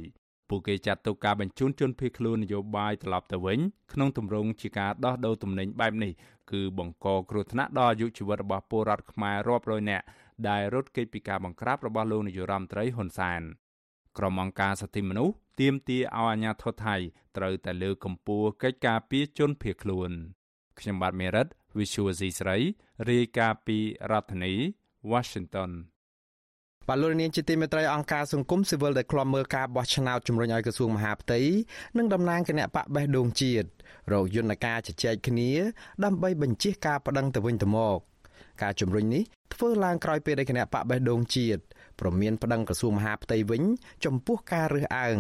[0.50, 3.60] ពួកគេចាត់ទុកការបញ្ជូនជនភៀសខ្លួននយោបាយត្រឡប់ទៅវិញ
[3.94, 6.12] ក្នុងទម្រង់ជាការដោះដូរទំនិញបែបនេះ
[6.52, 10.06] គឺបង្កគ្រោះថ្នាក់ដល់អាយុជីវិតរបស់ពលរដ្ឋខ្មែររាប់រយនាក់
[10.50, 13.42] ដែលរត់គេចពីការបង្ក្រាបរបស់លោកនាយរដ្ឋមន្ត្រីហ៊ុនសែន
[14.18, 16.96] ក្រុមអង្គការសិទ្ធិមនុស្សទាមទារឲ្យអាជ្ញាធរថៃ
[17.38, 20.12] ត្រូវតែលើកកម្ពស់កិច្ចការពារជនភៀសខ្លួន
[20.80, 22.58] ខ្ញុំបាទមេរិត Visual C ស្រី
[23.10, 23.78] រាយការណ៍ពី
[24.12, 24.54] រដ្ឋធានី
[25.12, 25.72] Washington
[26.88, 31.40] បាទលោកនាងជាទីមេត្រីអង្គការសង្គមស៊ីវិលដែលខ្លំមើលការបោះឆ្នោតជំរុញឲ្យក្រសួងមហាផ្ទៃ
[31.98, 33.68] និងតំណាងគណៈបកបេះដូងជាតិ
[34.12, 35.52] រកយន្តការជជែកគ្នា
[36.06, 38.00] ដើម្បីបញ្ជាការប្តឹងទៅវិញទៅមក
[38.62, 41.62] ការជំរុញនេះធ្វើឡើងក្រោយពេលដែលគណៈបកបេះដូងជាតិ
[42.00, 43.64] ប្រមានប្តឹងក្រសួងមហាផ្ទៃវិញ
[44.06, 45.18] ចំពោះការរើសអើង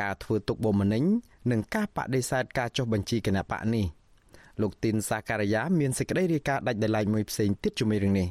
[0.00, 1.04] ការធ្វើទុកបុកម្នេញ
[1.50, 3.86] និងការបដិសេធការចុះបញ្ជីគណៈបកនេះ
[4.62, 8.28] លោកទីនសាការីយ៉ាមានសេចក្តីរាយការណ៍ដាច់ដោយឡែកមួយផ្សេងទៀតជាមួយរឿងនេះ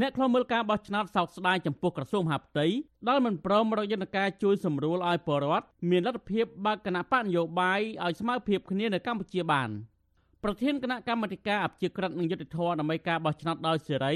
[0.00, 2.66] អ្នកខ្លមើលការបោះឆ្នោតសោកស្ដាយចំពោះក្រសួងមហាផ្ទៃ
[3.08, 9.70] ដែលមិនព្រមរកយន្តការជួយសម្រួលឲ្យពលរដ្ឋមានលទ្ធភាពបើកគណៈបកនយោបាយឲ្យស្មើភាពគ្នានៅកម្ពុជាបាន
[10.42, 14.14] ប្រធានគណៈកម្មាធិការអព្យាក្រឹតនិងយុតិធធដើម្បីការបោះឆ្នោតដោយសេរី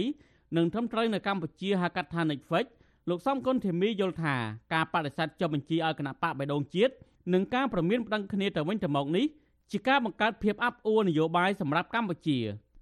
[0.57, 2.66] និងត្រឹមត្រូវនៅកម្ពុជាហៅកាត់ថា Netflix
[3.11, 4.35] លោកសំគុណធីមីយល់ថា
[4.75, 6.92] ការបដិសេធចុះបញ្ជីឲ្យគណៈបកបៃដងជាតិ
[7.33, 9.27] និងការប្រមានប្តឹងគ្នាទៅវិញទៅមកនេះ
[9.71, 12.38] ជាការបង្កើតភាពអាប់អួរនយោបាយសម្រាប់កម្ពុជា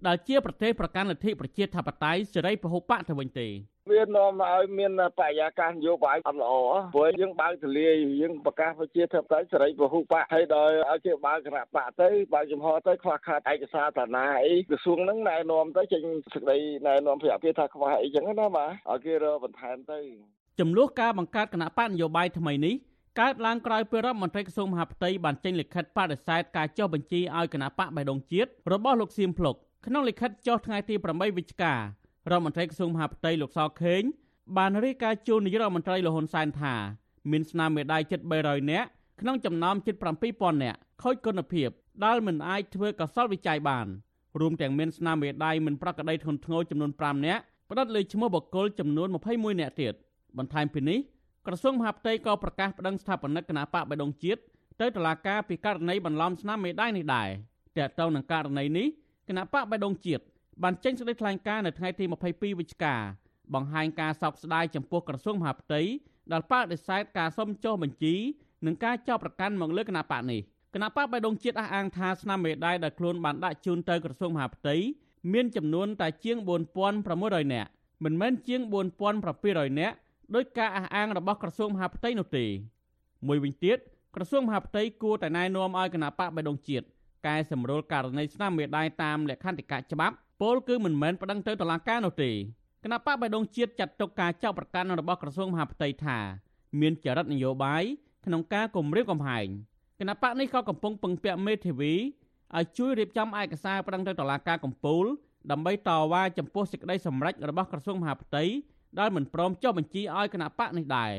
[0.07, 3.47] ដែលជាប្រទេសប្រកាន់លទ្ធិប្រជាធិបតេយ្យសេរីពហុបកទៅវិញទេ
[3.91, 6.53] វានាំឲ្យមានបរិយាកាសនយោបាយអត់ល្អ
[6.95, 19.99] ព្រោះយើងបើកទលាយយើងប្រកាសប្រជាធិបតេយ្យសេរីពហុបកហើយដល់ឲ្យគេបើកគណៈបកទៅបើកចំហទៅខ្វះខាតឯកសារតាណាអីក្រសួងហ្នឹងណែនាំទៅចេញសេចក្តីណែនាំព្រះអភិថាខ្វះអីចឹងណាបាទឲ្យគេរកបន្ថែមទៅ
[20.59, 22.75] ចំនួនការបង្កើតគណៈបកនយោបាយថ្មីនេះ
[23.19, 31.79] កើតឡើងក្រោយពេលរដ្ឋមន្ត្រីក្រសួងមហាផ្ទៃបានចេញលិខិតបដិសេធការចុះបញ្ជីឲ្យគណៈបកបៃដងជាតិរបស់លោកសៀមភ្លុក ក្នុងលិខិតចុះថ្ងៃទី8វិច្ឆិការ
[32.31, 34.01] ដ្ឋមន្ត្រីក្រសួងមហាផ្ទៃលោកសខេង
[34.57, 36.75] បានរាយការណ៍ជូននាយករដ្ឋមន្ត្រីលហ៊ុនសែនថា
[37.31, 38.87] មានស្នាមមេដាយជិត300នាក់
[39.21, 39.95] ក្នុងចំណោមជិត
[40.29, 41.69] 7000នាក់ខូចគុណភាព
[42.05, 43.87] ដែលមិនអាចធ្វើកសលវិច័យបាន
[44.39, 49.93] រួមទាំងមានស្នាមមេដាយមិនប្រក្រតីធ្ងន់ធ្ងរចំនួន5នាក់ផ្ដិតលើឈ្មោះបុគ្គលចំនួន21នាក់ទៀត
[50.37, 50.99] បន្ថែមពីនេះ
[51.47, 54.41] ក្រសួងមហាផ្ទៃក៏ប្រកាសប្តឹងស្ថាបនិកគណៈបកបៃដងជាតិ
[54.81, 57.29] ទៅតុលាការពីករណីបន្លំស្នាមមេដាយនេះដែរ
[57.77, 58.87] តែទៅនឹងករណីនេះ
[59.31, 60.23] គណៈបកបៃដងជាតិ
[60.63, 62.95] បានចេញសេចក្តីថ្លែងការណ៍នៅថ្ងៃទី22វិច្ឆិកា
[63.53, 65.81] បង្ហាញការសោកស្ដាយចំពោះក្រសួងមហាផ្ទៃ
[66.31, 68.15] ដែលបដិសេធការសុំចុះបញ្ជី
[68.65, 70.41] និងការចោទប្រកាន់មកលើគណៈបកនេះ
[70.73, 74.75] គណៈបកបៃដងជាតិអះអាងថាស្នាមមេដាយដែលខ្លួនបានដាក់ជូនទៅក្រសួងមហាផ្ទៃ
[75.33, 76.37] មានចំនួនតែជាង
[76.95, 77.69] 4600នាក់
[78.03, 78.61] មិនមែនជាង
[79.21, 79.95] 4700នាក់
[80.35, 82.45] ដោយការអះអាងរបស់ក្រសួងមហាផ្ទៃនោះទេ
[83.27, 83.77] មួយវិញទៀត
[84.15, 86.85] ក្រសួងមហាផ្ទៃគួរតែណែនាំឲ្យគណៈបកបៃដងជាតិ
[87.27, 92.31] កែសម្រួលករណីស្នាមមេដាយតាមលក្ខន្តិកៈច្បាប់ពលគឺមិនមែនប្តឹងទៅតុលាការនោះទេ
[92.83, 96.17] គណៈបកបៃដងជាតិចាត់ទុកការចោទប្រកាន់របស់ក្រសួងមហាផ្ទៃថា
[96.79, 97.83] មានចរិតនយោបាយ
[98.25, 99.47] ក្នុងការគម្រាមកំហែង
[99.99, 101.93] គណៈបកនេះក៏កំពុងពឹងពាក់មេធាវី
[102.57, 105.05] ឲ្យជួយរៀបចំឯកសារប្តឹងទៅតុលាការកំពូល
[105.51, 108.43] ដើម្បីតវ៉ាចំពោះសេចក្តីសម្រេចរបស់ក្រសួងមហាផ្ទៃ
[108.99, 111.11] ដែលមិនព្រមចុះបញ្ជីឲ្យគណៈបកនេះដែរ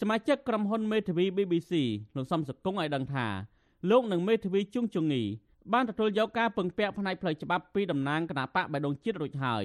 [0.00, 1.72] សមាជិកក្រុមហ៊ុនមេធាវី BBC
[2.16, 3.26] លោកសំសកុងឲ្យដឹងថា
[3.90, 5.22] លោកនិងមេធាវីជុងជងី
[5.72, 9.64] បានទទួលយកការពឹងពាក់ផ្នែកផ្លូវច្បាប់ពីតំណាងគណៈបកបៃដងជាតិរួចហើយ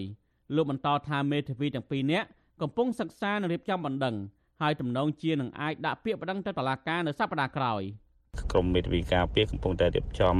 [0.55, 2.27] លោកបន្តថាមេធាវីទាំងពីរនាក់
[2.61, 4.15] កំពុងសិក្សានិងរៀបចំបណ្ដឹង
[4.61, 7.81] ហើយទំនងជានឹងអាចដាក់ពាក្យបណ្ដឹងទៅតុលាការនៅសប្តាហ៍ក្រោយ។
[8.53, 10.35] ក្រមមេធាវីការពារកំពុងតែរៀបចំ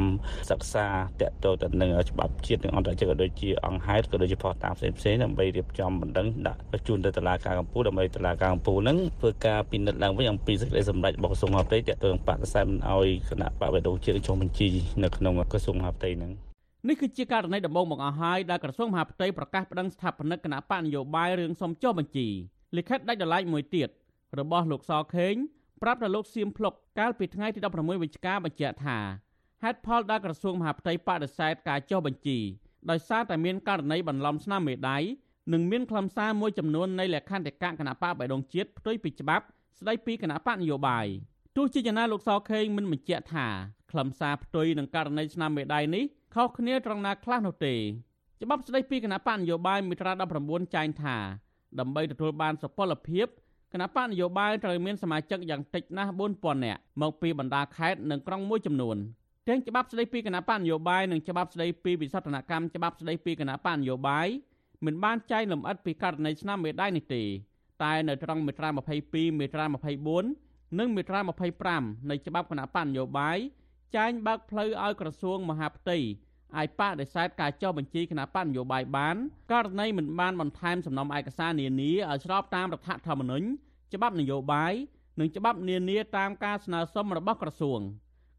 [0.52, 0.88] សិក្សា
[1.22, 14.70] តកតទៅនឹងច្បាប់ជាតិនិងអន្តរជាតិក៏ដូចជាអង្គហេតុក៏ដូចជាផុសតាមផ្សេងផ្សេងដើម្បីរៀបចំបណ្ដឹងដាក់ជូនទៅតុលាការកំពូលដើម្បីតុលាការកំពូលនឹងធ្វើការពិនិត្យឡើងវិញអំពីសេចក្តីសម្រេចរបស់ក្រសួងមហាផ្ទៃតកតងបដិសេធមិនឲ្យគណៈបព្វេដងជាតិចុះបញ្ជី
[15.04, 16.32] នៅក្នុងក្រសួងមហាផ្ទៃនឹង
[16.90, 22.28] នេះគឺជាករណីដំបូងមកអស់ហើយដែលក្រសួងមហាផ្ទៃប្រកាសប្តឹងស្ថាបនិកគណៈបកនយោបាយរឿងសុំចុះបញ្ជី
[22.78, 23.90] លិខិតដាច់ដライមួយទៀត
[24.40, 25.36] របស់លោកសខេង
[25.84, 28.98] ប្រាប់ដល់លោកសៀមភ្លុកកាលពីថ្ងៃទី16វិច្ឆិកាបញ្ជាក់ថា
[29.64, 32.40] ហេតុផលដែលក្រសួងមហាផ្ទៃបដិសេធការចុះបញ្ជី
[32.90, 34.98] ដោយសារតែមានករណីបន្លំស្នាមមេដៃ
[35.54, 39.46] និងមានខ្លឹមសារមួយចំនួននៃលក្ខន្តិកៈគណៈបកបៃដងជាតិផ្ទុយពីច្បាប់
[39.80, 41.06] ស្ដីពីគណៈបកនយោបាយ
[41.56, 43.48] ទោះជាយ៉ាងណាលោកសខេងមិនបញ្ជាក់ថា
[43.92, 46.04] ខ្លឹមសារផ្ទុយនឹងករណីស្នាមមេដៃនេះ
[46.36, 47.76] ខុសគ្នាត្រង់ណាខ្លះនោះទេ
[48.42, 50.12] ច្បាប់ស្ដីពីគណៈបកនយោបាយមាត្រា
[50.44, 51.18] 19ចែងថា
[51.80, 53.28] ដើម្បីទទួលបានសុពលភាព
[53.74, 58.98] គណៈបកនយោបាយត្រូវមានសមាជិកយ៉ាងតិចណាស់4000នាក់មកពីបណ្ដាខេត្តនិងក្រុងមួយចំនួន
[59.48, 64.28] ទាំងច្បាប់ស្ដីពីគណៈបកនយោបាយនិងច្បាប់ស្ដីពីវិសោធនកម្មច្បាប់ស្ដីពីគណៈបកនយោបាយ
[64.86, 67.24] មិនបានចែងលម្អិតពីករណីឆ្នាំមេដៃនេះទេ
[67.84, 68.70] តែនៅត្រង់មាត្រា
[69.04, 69.66] 22មាត្រា
[70.22, 71.20] 24និងមាត្រា
[71.66, 73.38] 25នៃច្បាប់គណៈបកនយោបាយ
[73.96, 75.98] ចែងបើកផ្លូវឲ្យក្រសួងមហាផ្ទៃ
[76.58, 79.16] អាចបដិសេធការចុះបញ្ជីគណៈបកនយោបាយបាន
[79.52, 83.46] ករណីមិនបានបន្ថែមសំណុំឯកសារនានាឲ្យស្របតាមរដ្ឋធម្មនុញ្ញ
[83.94, 84.74] ច្បាប់នយោបាយ
[85.20, 87.80] និងច្បាប់នានាតាមការស្នើសុំរបស់ក្រសួង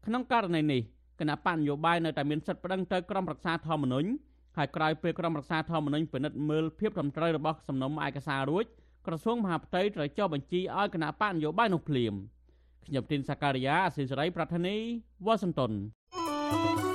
[0.05, 0.81] ក្នុងករណីនេះ
[1.19, 4.09] គណៈបកនយោបាយនៅតែមានសិទ្ធិប្តឹងទៅក្រមរក្សាធម្មនុញ្ញ
[4.57, 8.65] ហើយក្រោយពេលក្រមរក្សាធម្មនុញ្ញពិនិត្យមើលភាពត្រឹមត្រូវរបស់សំណុំឯកសាររួច
[9.07, 12.13] ក្រសួងមហាផ្ទៃត្រូវចុះបញ្ជីឲ្យគណៈបកនយោបាយនោះភ្លាម
[12.87, 14.75] ខ្ញុំទីនសាការីយ៉ាអសិសរីប្រធានី
[15.25, 16.94] វ៉ាស៊ីនតោន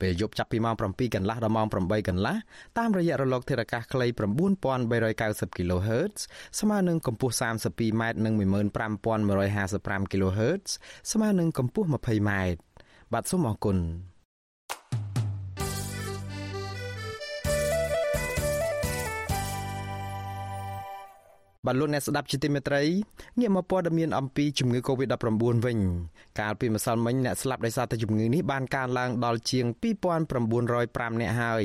[0.00, 2.36] ពេលយប់ចាប់ពីម៉ោង7កន្លះដល់ម៉ោង8កន្លះ
[2.78, 6.16] តាមរយៈរលកធារកាសខ្លី9390 kHz
[6.60, 10.68] ស្មើនឹងកម្ពស់ 32m និង15155 kHz
[11.12, 12.30] ស្មើនឹងកម្ពស់ 20m
[13.12, 13.78] បាទសូមអរគុណ
[21.66, 22.82] បាទលោកអ្នកស្ដាប់ជាទីមេត្រី
[23.40, 25.24] ងាកមកព័ត៌មានអំពីជំងឺ Covid-19
[25.66, 25.78] វិញ
[26.40, 29.66] កាលពីម្សិលមិញអ្នកស្លាប់ដោយសារតែជំងឺនេះបានកើនឡើងដល់ជាង
[30.32, 31.64] 2905អ្នកហើយ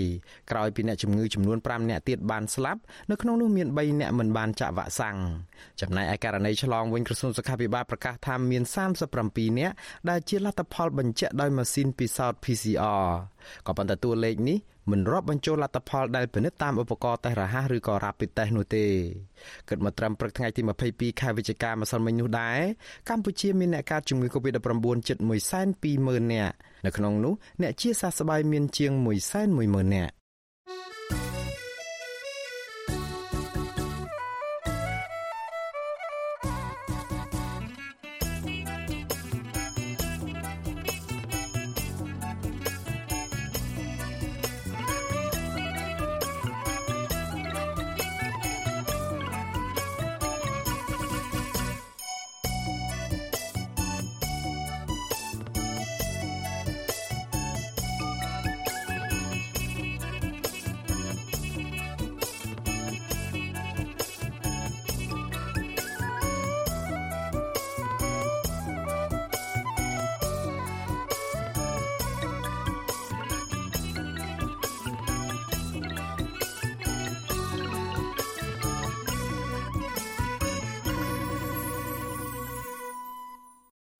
[0.51, 5.17] ក្រោយពីអ្នកជំងឺចំនួន5អ្នកទៀតបានស្លាប់នៅក្នុងនោះមាន3អ្នកមិនបានចាក់វ៉ាក់សាំង
[5.81, 8.63] ចំណែកឯករណីឆ្លងវិញក្រសួងសុខាភិបាលប្រកាសថាមាន
[9.09, 9.71] 37អ្នក
[10.09, 13.05] ដែលជាលទ្ធផលបញ្ជាក់ដោយម៉ាស៊ីនពិសោធន៍ PCR
[13.67, 14.57] ក៏ប៉ុន្តែតួលេខនេះ
[14.89, 18.85] មិនរាប់បញ្ចូលលទ្ធផលដែលពិនិត្យតាមឧបករណ៍តេស្តរហ័សឬក៏ Rapid Test នោះទេ
[19.69, 22.59] គិតមកត្រឹមព្រឹកថ្ងៃទី22ខែវិច្ឆិកាម្សិលមិញនោះដែរ
[23.09, 25.17] កម្ពុជាមានអ្នកកើតជំងឺ Covid-19 ជិត
[25.75, 28.91] 120,000នាក់នៅក្នុងនោះអ្នកជាសះស្បើយមានជាង
[29.43, 30.13] 110,000នាក់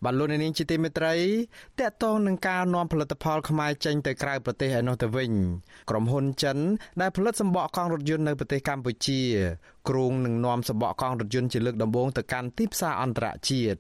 [0.06, 1.16] បាទលោកនាងជាទីមេត្រី
[1.80, 5.32] តកតងនឹងការនាំផលិតផលខ្មែរចេញទៅក្រៅប្រទេសឯនោះទៅវិញ
[5.90, 6.58] ក្រុមហ៊ុនចិន
[7.02, 9.22] ដែលផលិតសម្បកកង់រថយន្តនៅប្រទេសកម្ពុជា
[9.90, 13.80] គ្រោងនឹងនាំសម្បកកង់រថយន្តជាលើកដំបូងទៅកាន់ទីផ្សារអន្តរជាតិ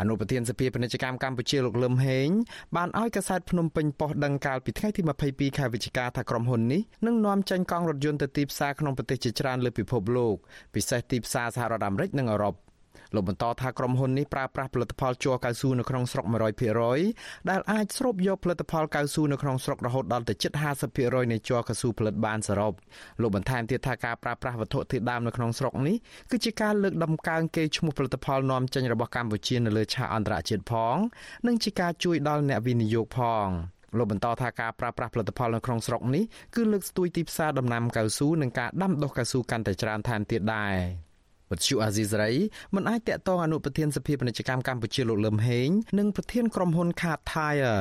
[0.00, 2.28] អនុប្រធានសភាពាណិជ្ជកម្មកម្ពុជាលោកលឹមហេង
[2.76, 10.36] បានឲ្យកសែតភ្នំពេញប៉ុស្តិ៍ដឹងកាលពីថ្ងៃទី22ខែវិច្ឆិកាថាក្រុមហ៊ុននេះនឹងនាំចេញកង់រថយន្តទៅទីផ្សារក្នុងប្រទេសជាច្រើនលើពិភពលោក
[10.74, 12.54] ពិសេសទីផ្សារសហរដ្ឋអាមេរិកនិងអឺរ៉ុប
[13.14, 16.24] លោកបន្តថាក្រុមហ៊ុននេះប្រើប្រាស់ផលិតផលជ័រកៅស៊ូនៅក្នុងស្រុក
[16.88, 20.52] 100%ដែលអាចស្រូបយកផលិតផលកៅស៊ូនៅក្នុងស្រុករហូតដល់ទៅជិត
[20.92, 22.72] 50%នៃជ័រកៅស៊ូផលិតបានសរុប
[23.20, 25.96] លោកបន្ថែមទៀតថាការប្រើប្រាស់វត្ថុធាតុដើមនៅក្នុងស្រុកនេះ
[26.30, 30.96] គឺជាការលើកដំកើងកេរ្តិ៍ឈ្មោះផលិតផលនាំចេញរបស់កម្ពុជានៅលើឆាកអន្តរជាតិផង
[31.46, 33.48] និងជាការជួយដល់អ្នកវិនិយោគផង
[33.96, 36.24] លោកបន្តថាការប្រើប្រាស់ផលិតផលនៅក្នុងស្រុកនេះ
[36.56, 41.07] គឺលើកស្ទួយទីផ្សារដំណាំកៅស៊ូនិងការដាំដុះកៅស៊ូកាន់តែច្រើនថែមទៀតដែរ
[41.50, 42.32] វត្តជូអាស៊ីសេរី
[42.74, 47.78] មិនអាចតាក់ទងអនុប្រធានសភាពាណិជ្ជកម្មកម្ពុជាលោកលឹមហេងនិងប្រធានក្រុមហ៊ុន Khat Tire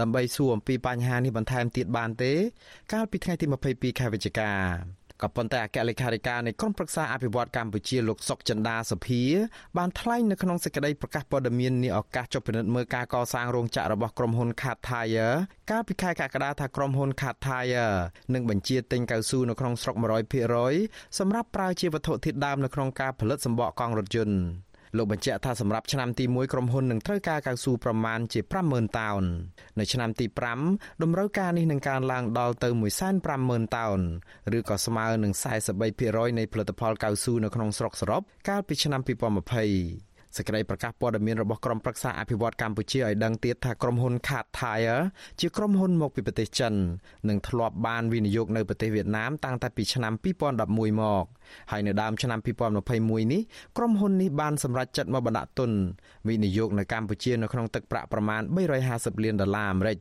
[0.00, 2.32] ដើម្បីសួរអំពីបញ្ហានេះបន្ថែមទៀតបានទេ
[2.92, 4.52] កាលពីថ្ងៃទី22ខែវិច្ឆិកា
[5.22, 9.22] ក៏ប៉ុន្តែអគ្គលេខាធិការនៃក្រុមប្រឹក្សាអភិវឌ្ឍកម្ពុជាលោកសុកចិន្តាសភា
[9.78, 15.30] បានថ្លែងនៅក្នុងសេចក្តីប្រកាសព័ត៌មាននាឱកាសចុះពិនិត្យមើលការកសាងរោងចក្ររបស់ក្រុមហ៊ុន Khat Tire
[15.70, 17.90] កាលពីខែកក្កដាថាក្រុមហ៊ុន Khat Tire
[18.34, 19.96] នឹងបញ្ជាទិញកៅស៊ូនៅក្នុងស្រុក
[20.56, 29.22] 100%សម្រាប់ប្រើជាវត្ថុធាតុដើមនៅក្នុងការផលិតសម្បកកង់រថយន្ត លោកបញ្ជាក់ថាសម្រាប់ឆ្នាំទី1ក្រុមហ៊ុននឹងត្រូវការកៅស៊ូប្រមាណជា50000តោន
[29.78, 30.26] នៅឆ្នាំទី
[30.64, 32.68] 5តម្រូវការនេះនឹងកើនឡើងដល់ទៅ
[33.22, 34.00] 150,000តោន
[34.58, 35.32] ឬក៏ស្មើនឹង
[35.86, 45.00] 43%នៃផលិតផលកៅស៊ូនៅក្នុងស្រុកសរុបកាលពីឆ្នាំ2020 សេចក្តីប្រកាសព័ត៌មានរបស់ក្រុមប្រឹក្សាអភិវឌ្ឍកម្ពុជាឲ្យដឹងទៀតថាក្រុមហ៊ុន Khat Tire
[45.40, 46.72] ជាក្រុមហ៊ុនមកពីប្រទេសចិន
[47.28, 50.12] និងធ្លាប់បានវិនិយោគនៅប្រទេសវៀតណាមតាំងតែពីឆ្នាំ
[50.52, 51.24] 2011មក
[51.70, 53.42] ហើយនៅដើមឆ្នាំ2021នេះ
[53.76, 55.70] ក្រុមហ៊ុននេះបានសម្រេចចិត្តមកបណ្ដាក់ទុន
[56.28, 58.42] វិនិយោគនៅកម្ពុជានៅក្នុងទឹកប្រាក់ប្រមាណ
[58.82, 59.98] 350លានដុល្លារអាមេរិក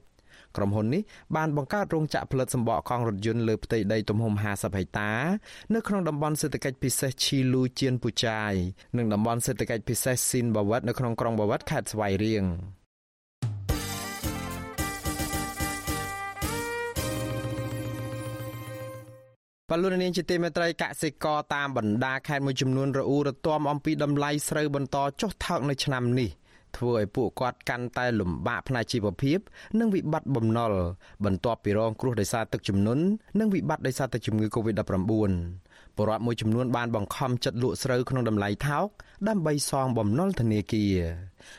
[0.58, 1.02] ក្រុមហ៊ុននេះ
[1.36, 5.12] បានបង្កើតរោងចក្រផលិតសម្បកកង់រថយន្តលើផ្ទៃដីទំហំ50ហិកតា
[5.74, 8.54] នៅក្នុងតំបន់សេដ្ឋកិច្ចពិសេសឈីលូជៀនពូចាយ
[8.98, 12.46] និងតំបន់សេដ្ឋកិច្ចពិសេសស៊ីនបាវិតនៅក្នុងក្រុងបាវិតខេត្តស្វាយរៀង
[19.72, 26.30] បលូននាងជាទីមេត្រីកសិករតាមបណ្ដាខេត្តមួយចំនួនរអ៊ូរទាំអំពីដំឡៃស្រូវបន្តចុះថោកនៅឆ្នាំនេះ
[26.78, 29.40] ធ្វើឲ្យពួកគាត់កាន់តែលំបាកផ្នែកជីវភាព
[29.80, 30.74] និងវិបត្តិបំណុល
[31.26, 33.04] បន្ទាប់ពីរងគ្រោះដោយសារទឹកជំនន់
[33.40, 34.94] និងវិបត្តិដោយសារតែជំងឺ Covid-19
[35.96, 38.88] ពលរដ្ឋមួយចំនួនបានបង្ខំចិត្តលក់ស្រូវក្នុងតម្លៃថោក
[39.30, 40.98] ដើម្បីសងបំណុលធនាគារ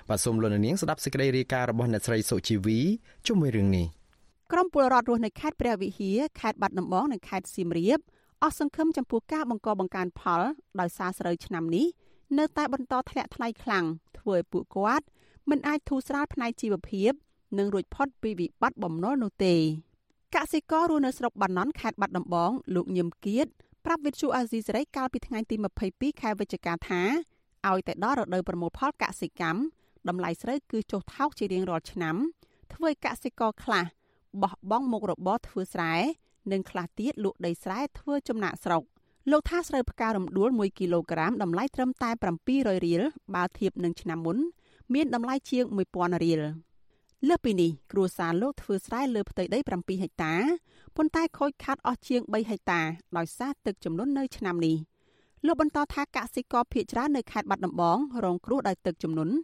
[0.09, 2.79] បាទសូមលោកនាងស្ដាប់សេចក្តីរាយការណ៍របស់អ្នកស្រីសុជីវី
[3.27, 3.87] ជុំវិញរឿងនេះ
[4.53, 7.99] ក្រុមពលរដ្ឋរស់នៅខេត្តព្រះវិហារខេត្តបាត់ដំបងនិងខេត្តសៀមរាប
[8.43, 10.41] អស់សង្ឃឹមចំពោះការបង្កបង្កើនផល
[10.81, 11.87] ដោយសារស្រូវឆ្នាំនេះ
[12.39, 13.85] នៅតែបន្តធ្លាក់ថ្លៃខ្លាំង
[14.19, 15.07] ធ្វើឲ្យពួកគាត់
[15.51, 17.13] មិនអាចធូរស្រាលផ្នែកជីវភាព
[17.59, 19.57] និងរួចផុតពីវិបត្តិបំណុលនោះទេ
[20.35, 23.47] កសិកររស់នៅស្រុកបាណន់ខេត្តបាត់ដំបង លោកញឹមគៀត
[23.85, 25.57] ប្រាប់វិទ្យុអាស៊ីសេរីកាលពីថ្ងៃទី
[25.89, 27.03] 22ខែវិច្ឆិកាថា
[27.69, 29.61] ឲ្យតែដល់រដូវប្រមូលផលកសិកម្ម
[30.09, 32.17] តម្លៃស្រូវគឺចុះថោកជារៀងរាល់ឆ្នាំ
[32.73, 33.85] ធ្វើឲ្យកសិករខ្លះ
[34.43, 35.95] បោះបង់មុខរបរធ្វើស្រែ
[36.53, 38.83] និងខ្លះទៀតលក់ដីស្រែធ្វើចំណាក់ស្រុក
[39.31, 42.11] លោកថាស្រូវផ្ការំដួល1គីឡូក្រាមតម្លៃត្រឹមតែ
[42.49, 43.03] 700រៀល
[43.35, 44.37] បើធៀបនឹងឆ្នាំមុន
[44.95, 45.65] មានតម្លៃជាង
[45.95, 46.41] 1000រៀល
[47.29, 50.35] លើសពីនេះគ្រួសារលោកធ្វើស្រែលើផ្ទៃដី7ហិកតា
[50.97, 52.81] ប៉ុន្តែខូចខាតអស់ជាង3ហិកតា
[53.17, 54.77] ដោយសារទឹកជំនន់នៅឆ្នាំនេះ
[55.47, 59.35] លោកបន្តថាកសិករភៀកច្រើននៅខេត្តបាត់ដំបងរងគ្រោះដោយទឹកជំនន់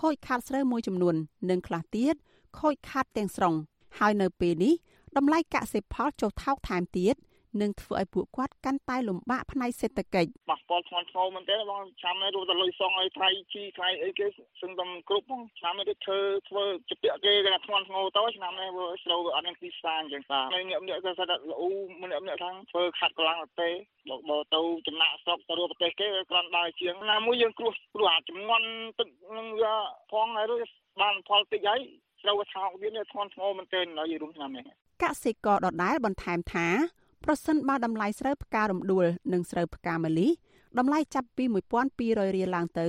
[0.00, 1.14] ខូចខាតស្រូវមួយចំនួន
[1.50, 2.14] និងខ្លះទៀត
[2.58, 3.54] ខូចខាតទាំងស្រុង
[3.98, 4.74] ហើយនៅពេលនេះ
[5.16, 7.16] តម្លៃកសិផលចុះថោកថែមទៀត
[7.62, 14.26] នឹងធ្វើឲ្យពួកគាត់កាន់តែលំបាកផ្នែកសេដ្ឋកិច្ចប៉ះពាល់ធ្ងន់ធ្ងរមែនទេបងឆ្នាំនេះរួមតែលុយសងឲ្យថ្លៃជីថ្លៃអីគេ
[14.60, 21.68] សឹងតែគ្រប់បងឆ្នាំនេះធ្វើធ្វើជាពាក់គេគេថាធ្ងន់ធ្ងរទៅឆ្នាំនេះវាស្រូវអត់មានទីផ្សារអញ្ចឹងតាហើយញាក់ញាក់ក៏ស្ដាប់លូ
[22.02, 23.68] ម្នាក់ម្នាក់ថាធ្វើខាត់កម្លាំងទៅ
[24.08, 28.62] បើបើទៅចំណាក់ស្រុកទៅប្រទេសគេគ្រាន់បើជាងណាមួយយើងគ្រោះគ្រោះអាចំនួន
[28.98, 29.74] ទឹកនឹងវា
[30.12, 30.46] ផងហើយ
[31.00, 31.80] បានផលតិចហើយ
[32.22, 34.64] ស្រូវថោកវានេះធ្ងន់ធ្ងរមែនទែនហើយរួមឆ្នាំនេះ
[35.02, 36.68] កសិករដដែលបន្ថែមថា
[37.24, 40.30] ប្រសិនបើតម្លៃស្រូវផ្ការំដួលនិងស្រូវផ្កាម្លិះ
[40.78, 41.44] តម្លៃចាប់ពី
[41.90, 42.88] 1200រៀលឡើងទៅ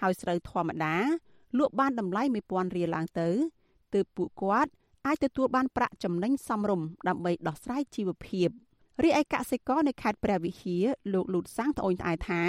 [0.00, 0.96] ហើយស្រូវធម្មតា
[1.58, 3.28] លក់បានតម្លៃ1000រៀលឡើងទៅ
[3.94, 4.70] ទើបពួកគាត់
[5.06, 8.48] អាចទទួលបានប្រាក់ចំណេញសមរម្យដើម្បីដោះស្រាយជីវភាព
[9.04, 12.42] រីឯកសិករនៅខេត្តព្រះវិហារលោកលូតសាំងត្អូញត្អែថា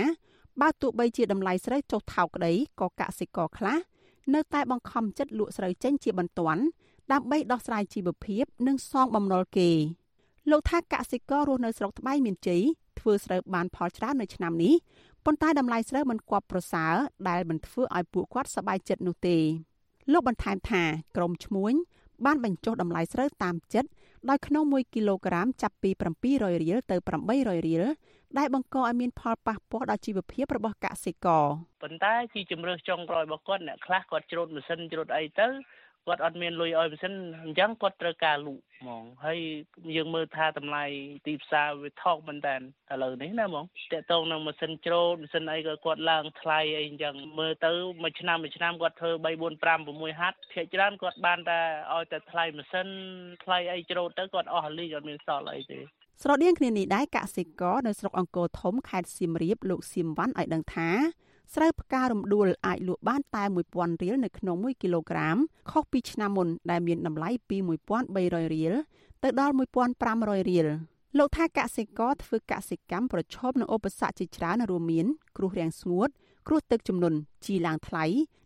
[0.61, 3.77] បើទោះបីជាតម្លៃស្រូវចុះថោកក្តីក៏កសិករខ្លះ
[4.33, 6.63] នៅតែបង្ខំចិត្តលក់ស្រូវចេញជាបន្ទាន់
[7.11, 9.71] ដើម្បីដោះស្រាយជីវភាព និងសងបំណុលគេ
[10.51, 12.61] លោកថាកសិកររស់នៅស្រុកត្បៃមានជ័យ
[12.99, 14.73] ធ្វើស្រូវបានផលច្រើននៅឆ្នាំនេះ
[15.25, 16.93] ប៉ុន្តែតម្លៃស្រូវមិនគប់ប្រសើរ
[17.29, 19.37] ដែលមិនធ្វើឲ្យពួកគាត់សប្បាយចិត្តនោះទេ
[20.11, 20.83] លោកបន្ថែមថា
[21.15, 21.73] ក្រមឈ្មួញ
[22.25, 23.89] បានបញ្ចុះតម្លៃស្រូវតាមចិត្ត
[24.29, 25.89] ដោយក្នុង1គីឡូក្រាមចាប់ពី
[26.25, 26.95] 700រៀលទៅ
[27.31, 27.83] 800រៀល
[28.37, 31.45] ដែលបង្កឲ្យមានផលប៉ះពាល់ដល់ជីវភាពរបស់កសិករ
[31.83, 35.47] ប៉ុន្តែជាជំរឿសចុងក្រោយរបស់គាត់អ្នកខ្លះគាត់ច្រូតម៉ាស៊ីនច្រូតអីទៅ
[36.09, 39.39] គាត់អត់មានលុយឲ្យម៉ាស៊ីនអញ្ចឹងគាត់ត្រូវការលក់ហ្មងហើយ
[39.95, 40.83] យើងមើលថាតម្លៃ
[41.27, 42.55] ទីផ្សារវាថោកមែនតើ
[42.91, 47.71] ឥឡូវនេះណាហ្មងតកតងនឹងម៉ាស៊ីនច្រូតម៉ាស៊ីនអីក៏គាត់ឡើងថ្លៃអីអញ្ចឹងមើលទៅ
[48.03, 51.59] មួយឆ្នាំមួយឆ្នាំគាត់ធ្វើ3 4 5 6ហាត់ភាគច្រើនគាត់បានតែ
[51.93, 52.87] ឲ្យតែថ្លៃម៉ាស៊ីន
[53.43, 55.79] ថ្លៃអីច្រូតទៅគាត់អស់លីគាត់មានសល់អីទេ
[56.23, 60.89] ស្រដៀងគ្នានេះដែរកសិករនៅស្រុកអង្គរធំខេត្តសៀមរាបលោកសៀមវ៉ាន់ឲ្យដឹងថា
[61.55, 63.43] ស្រូវផ្ការំដួលអាចលក់បានតែ
[63.73, 65.37] 1000រៀលនៅក្នុង1គីឡូក្រាម
[65.71, 67.57] ខុសពីឆ្នាំមុនដែលមានតម្លៃពី
[68.05, 68.73] 1300រៀល
[69.23, 69.53] ទៅដល់
[70.01, 70.67] 1500រៀល
[71.17, 75.05] លោកថាកសិករធ្វើកសិកម្មប្រឈមនឹងឧបសគ្គជាច្រើនរួមមាន
[75.37, 76.09] គ្រោះរាំងស្ងួត
[76.47, 78.05] គ្រោះទឹកជំនន់ជីឡើងថ្លៃ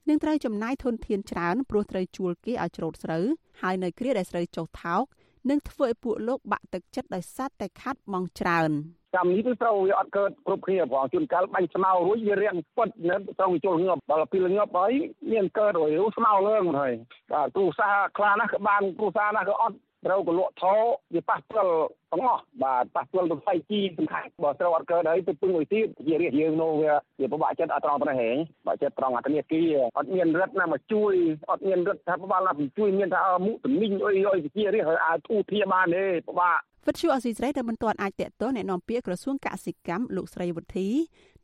[0.10, 3.26] និងត្រូវចំណាយធនធានច្រើនព្រោះត្រូវជួលគេឲ្យច្រូតស្រូវ
[3.62, 5.04] ហើយនៅគ្រាដែលស្រូវចុះថោក
[5.50, 8.72] នឹងធ្វើឲ្យពួកលោកបាក់ទឹកចិត្តដោយសារតែខាត់បងច្រើន។
[9.16, 14.94] កម្មនេះគឺត្រូវវាអត់កើតគ្រប់គ្នាផងជួនកាលបាញ់ស្មៅរួចវារៀងពុតនៅត្រូវចូលងាប់ដល់ពេលងាប់ហើយ
[15.32, 16.94] មានកើតរួចស្មៅលើងហើយ
[17.32, 20.76] បាទគ្រូសាខ្លះណាស់ក៏បានគ្រូសាណាស់ក៏អត់ត្រូវក៏លក់ថោ
[21.14, 21.74] វាប៉ះផ្ទាល់
[22.12, 28.32] ទាំងអស់បាទប៉ះផ្ទាល់ទៅផ្ទៃជីសំខាន់បើត្រូវអត់កើតហើយទៅពឹងមួយទៀតជារៀងយើងនោះវាវាពិបាកចិត្តអត់ត្រង់ប៉ុណ្ណេះហេ
[28.68, 31.14] បាក់ចិត្តត្រង់អាធនាគារអត់មានរដ្ឋណាមកជួយ
[31.52, 40.90] អត់មានរដ្ឋាភិបាលណាមកជួយមានថាមុខទំនិញអុយអុយជារៀងឲ្យអាចទូធាបានទេពិបាក វិទ្យុអស៊ីសេរីដែលមិនទាន់អាចតេតតអ្នកនាំពាក្យក្រសួងកសិកម្មលោកស្រីវុធី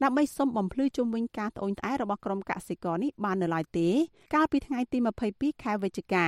[0.03, 3.89] ដើម្បីសុំបំភ្លឺជុំវិញការត្អូញត្អែរបស់ក្រុមកសិករនេះបាននៅឡើយទេ
[4.35, 4.97] កាលពីថ្ងៃទី
[5.31, 6.25] 22ខែវិច្ឆិកា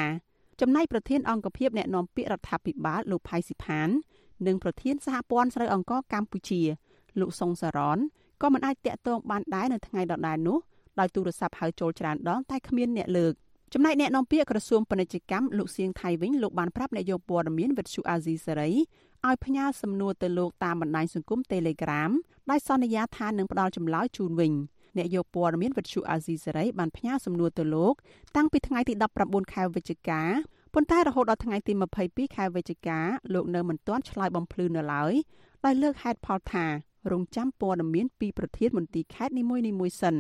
[0.62, 3.90] ចំណែកប្រធានអង្គភិបអ្នកនាំពាក្យរដ្ឋាភិបាលលោកផៃស៊ីផាន
[4.48, 6.62] និងប្រធានសហព័ន្ធស្រូវអង្ករកម្ពុជា
[7.20, 7.98] លោកសុងសារ៉ន
[8.42, 10.58] ក៏មិនអាចតាក់ទងបានដែរនៅថ្ងៃដដែលនោះ
[11.00, 13.34] ដោយទូរស័ព្ទហៅចូលច្រើនដងតែគ្មានអ្នកលើក
[13.74, 18.70] ចំណែកអ្នកនាំពាក្យក្រសួងពាណិជ្ជកម្មលោកសៀងថៃវិញលោកបានប្រាប់អ្នកយកព័ត៌មានវិទ្យុអាស៊ីសេរី
[19.28, 22.12] ឲ្យផ្ញើសំណួរទៅលោកតាមបណ្ដាញសង្គម Telegram
[22.50, 24.54] ដោយសន្យាថានឹងផ្ដល់ចម្លើយជូនវិញ
[24.98, 27.94] អ្នកយកព័ត៌មានវិទ្យុអាស៊ីសេរីបានផ្ញើសំណួរទៅលោក
[28.36, 28.94] តាំងពីថ្ងៃទី
[29.24, 30.22] 19ខែវិច្ឆិកា
[30.74, 31.74] ប៉ុន្តែរហូតដល់ថ្ងៃទី
[32.06, 33.00] 22ខែវិច្ឆិកា
[33.34, 35.14] លោកនៅមិនទាន់ឆ្លើយបំភ្លឺនៅឡើយ
[35.66, 36.66] ដោយលើកហេតុផលថា
[37.12, 40.16] រងចាំព័ត៌មានពីប្រធានមន្ទីរខេត្តនីមួយៗសិន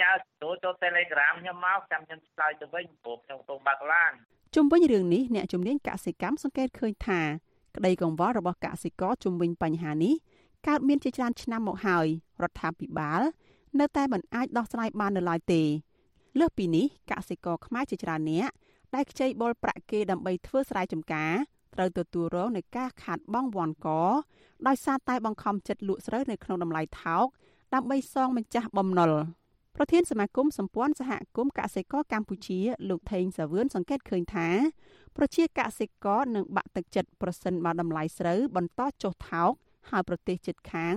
[0.00, 4.12] ញ៉ៅចូលចូល Telegram ខ្ញុំមកចាំខ្ញុំឆ្លើយទៅវិញព្រោះខ្ញុំកំពុងបើកឡាន
[4.54, 7.20] ជុំវិញរឿងនេះអ្នកជំនាញកសិកម្មសង្កេតឃើញថា
[7.76, 10.14] ក្តីកង្វល់របស់កសិករជុំវិញបញ្ហានេះ
[10.68, 12.06] កើតមានជាច្រើនឆ្នាំមកហើយ
[12.42, 13.22] រដ្ឋាភិបាល
[13.80, 15.62] នៅតែមិនអាចដោះស្រាយបាននៅឡើយទេ
[16.38, 18.50] លើសពីនេះកសិករខ្មែរជាច្រើនអ្នក
[18.94, 21.34] ដែលខ្ចីបុលប្រាក់គេដើម្បីធ្វើស្រែចម្ការ
[21.74, 23.88] ត្រូវទទួលរងនឹងការខាតបង់វាន់ក
[24.66, 27.26] ដោយសារតែបង្ខំចិត្តលក់ស្រូវនៅក្នុងតម្លៃថោក
[27.74, 29.12] ដើម្បីសងម្ចាស់បំណុល
[29.76, 34.48] ប្រធានសមាគមសម្ព័ន្ធសហគមន៍កសិករកម្ពុជា លោកថេងសាវឿនសង្កេតឃើញថា
[35.16, 39.52] ប្រជាកសិករនឹងបាក់ទឹកចិត្តប្រសិនបើតម្លៃស្រូវបន្តចុះថោក
[39.90, 40.94] ហើយប្រទេសជិតខាង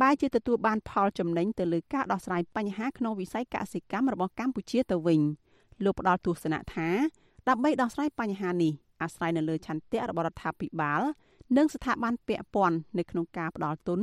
[0.00, 5.20] បែរជាទទួលបានផលចំណេញទៅលើការដោះស្រាយបញ្ហាក្នុងវិស័យកសិកម្មរបស់កម្ពុជាទៅវិញ
[5.84, 6.88] លោកផ្ដល់ទស្សនៈថា
[7.48, 11.02] ដើម្បីដោះស្រាយបញ្ហានេះអាស្រ័យនៅលើឆន្ទៈរបស់រដ្ឋាភិបាល
[11.56, 14.00] និងស្ថាប័នពាក់ព័ន្ធនៅក្នុងការផ្ដល់ទុន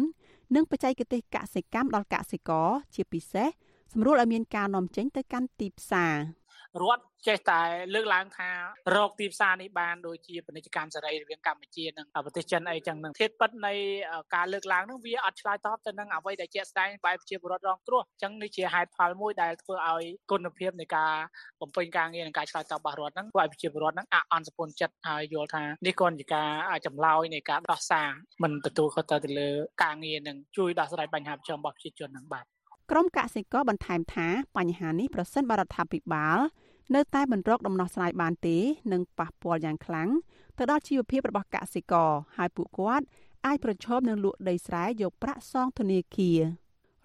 [0.55, 3.49] និងបច្ចេកទេសកសិកម្មដល់កសិករជាពិសេស
[3.93, 6.15] សម្រួលឲ្យមានការនាំចេញទៅកាន់ទីផ្សារ
[6.81, 7.61] រដ្ឋចេះតែ
[7.93, 8.49] លើកឡើងថា
[8.95, 13.73] រកទីផ្សារនេះបានដូចជាពាណិជ្ជកម្មសេរីរវាងកម្ពុជានិងប្រទេសចិនអីចឹងនឹងធាតុពិតនៃ
[14.35, 21.13] ការលើកឡើងនោះវាអត់ឆ្លើយតបទៅនឹងអ្វីដែលជាក់ស្ដែងបែបជាពលរដ្ឋរងគ្រោះចឹងនេះជាហេតុផលមួយដែលធ្វើឲ្យគុណភាពនៃការ
[21.61, 28.09] បំពេញការងារនិងការឆ្លើយតបរបស់រដ្ឋហ្នឹងធ្វើឲ្យប្រជាពលរដ្ឋហ្នឹងអអន់សពន្ធចិត្តហើយយល់ថានេះគ្រាន់ជាការចម្លើយនៃការដោះសារ
[28.43, 29.49] មិនទទួលខុសត្រូវទៅលើ
[29.83, 32.45] ការងារនិងជួយដោះស្រាយបញ្ហាប្រឈមរបស់ប្រជាជនហ្នឹងបាទ
[32.91, 34.27] ក្រមកសិករបន្ថែមថា
[34.57, 36.37] បញ្ហានេះប្រសិនបរដ្ឋាភិបាល
[36.95, 38.57] នៅតែមិនរកដំណោះស្រាយបានទេ
[38.91, 40.09] នឹងប៉ះពាល់យ៉ាងខ្លាំង
[40.57, 43.05] ទៅដល់ជីវភាពរបស់កសិករហើយពួកគាត់
[43.45, 46.39] អាចប្រឈមនឹងលក់ដីស្រែយកប្រាក់សងធនាគារ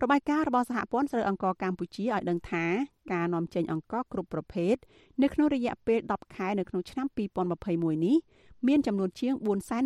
[0.02, 2.64] របាយការណ៍របស់សហព័ន្ធស្រូវអង្ករកម្ពុជាឲ្យដឹងថា
[3.12, 4.74] ការនាំចេញអង្ករគ្រប់ប្រភេទ
[5.22, 7.06] នៅក្នុងរយៈពេល10ខែនៅក្នុងឆ្នាំ
[7.56, 8.16] 2021នេះ
[8.66, 9.34] មានចំនួនជាង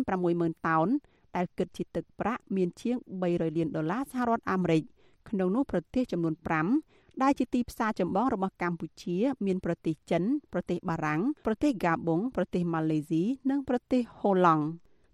[0.07, 0.87] 460,000តោន
[1.35, 4.83] ដែលគិតជាទឹកប្រាក់មានជាង300លានដុល្លារសហរដ្ឋអាមេរិក
[5.29, 6.35] ក្នុងនោះប្រទេសចំនួន
[6.77, 14.65] 5ដែលជាទីផ្សារចម្បងរបស់កម្ពុជា មានប្រទេសចិន ប្រទេសបារាំងប្រទេសហ្គាប៊ុងប្រទេសម៉ាឡេស៊ីនិងប្រទេសហូឡង់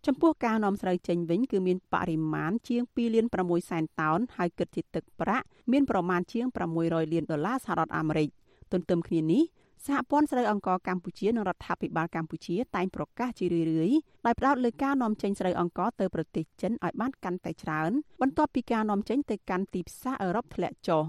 [0.06, 6.46] ចំពោះការនាំស្រូវចេញវិញគឺមានបរិមាណជាង2លាន6សែនតោនហើយគិតជាទឹកប្រាក់មានប្រមាណជាង
[6.80, 8.30] 600លានដុល្លារសហរដ្ឋអាមេរិក
[8.72, 9.44] ទន្ទឹមគ្នានេះ
[9.86, 21.04] សហព័ន្ធស្រូវអង្ករកម្ពុជានិងរដ្ឋាភិបាលកម្ពុជាតែងប្រកាសជារឿយៗដោយផ្ដោតលើការនាំចេញស្រូវអង្ករទៅប្រទេសចិនឲ្យបានកាន់តែច្រើនបន្ទាប់ពីការនាំចេញទៅកាន់ទីផ្សារអឺរ៉ុបធ្លាក់ចុះ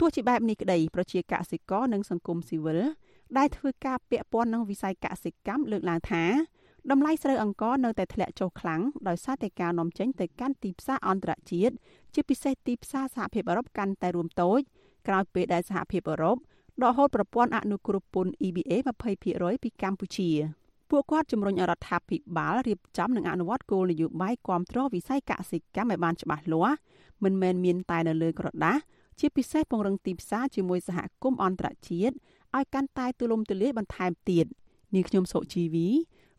[0.00, 2.80] ទោះជាបែបនេះក្តីប្រជាកសិករនិងសង្គមស៊ីវិល
[3.38, 6.24] ដែលធ្វើការពាក់ព័ន្ធនឹងវិស័យកសិកម្មលើកឡើងថា
[6.90, 11.74] តម្លៃស្រូវអង្ករនៅតែធ្លាក់ចុះខ្លាំងដោយសារតែការនាំចេញទៅកាន់ទីផ្សារអន្តរជាតិ
[12.14, 14.60] ជាពិសេសទីផ្សារសហភាពអឺរ៉ុបកាន់តែរួមតូច
[15.08, 16.36] ក្រោយពេលដែលសហភាពអឺរ៉ុប
[16.82, 18.72] ដកហូតប្រព័ន្ធអនុគ្រោះពន្ធ EBA
[19.16, 20.30] 20%ពីកម្ពុជា
[20.90, 26.76] ពួកគាត់ជំរុញរដ្ឋាភិបាលរៀបចំនិងអនុវត្តគោលនយោបាយគ្រប់គ្រងវិស័យកសិកម្មឲ្យបានច្បាស់លាស់
[27.24, 28.80] មិនមែនមានតែនៅលើក្រដាស់
[29.18, 32.14] ជាពិសេសពង្រឹងទីផ្សារជាមួយសហគមន៍អន្តរជាតិ
[32.56, 34.46] ឲ្យកាន់តែទូលំទូលាយបន្ថែមទៀត
[34.94, 35.88] នាងខ្ញុំសុជីវី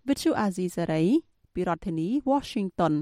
[0.08, 1.08] Vithu Azizi Saray
[1.54, 2.94] ពីរដ្ឋធានី Washington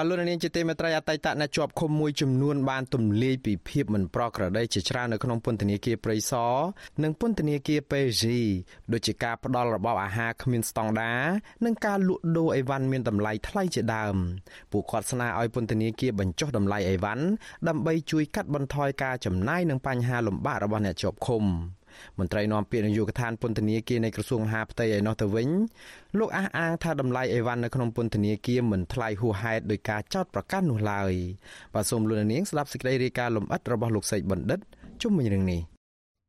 [0.00, 6.54] បាទលោកនាងជាទីមេត្រីអតីតអ្នកជាប់ឃុំមួយចំនួនបានទម្លាយពីភាពមិនប្រក្រតីជាច្រើននៅក្នុងពន្ធនាគារព្រៃសរ
[7.02, 8.22] និងពន្ធនាគារ PG
[8.92, 11.22] ដូចជាការផ្ដល់របបអាហារគ្មានស្តង់ដារ
[11.64, 14.16] និងការលក់ដូរអីវ៉ាន់មានតម្លៃថ្លៃជាដើម
[14.72, 17.24] ពួកគាត់ស្នើឲ្យពន្ធនាគារបញ្ចុះតម្លៃអីវ៉ាន់
[17.68, 21.44] ដើម្បីជួយកាត់បន្ថយការចំណាយនិងបញ្ហាលំបាករបស់អ្នកជាប់ឃុំ។
[22.18, 25.48] មន្ត្រីនាំពាក្យនាយកដ្ឋានពន្ធនាគារនៃក្រសួងមហាផ្ទៃឯណោះទៅវិញ
[26.18, 31.12] លោកអះអាងថាតម្លៃអីវ៉ាន់នៅក្នុងពន្ធនាគារមិនថ្លៃហួសហេតុដោយការចោទប្រកាន់នោះឡើយ
[31.74, 34.60] បាទសូមលោកនាងស្ដាប់សេចក្តីរាយការណ៍លម្អិតរបស់លោកសេកបណ្ឌិត
[35.02, 35.60] ជុំវិញរឿងនេះ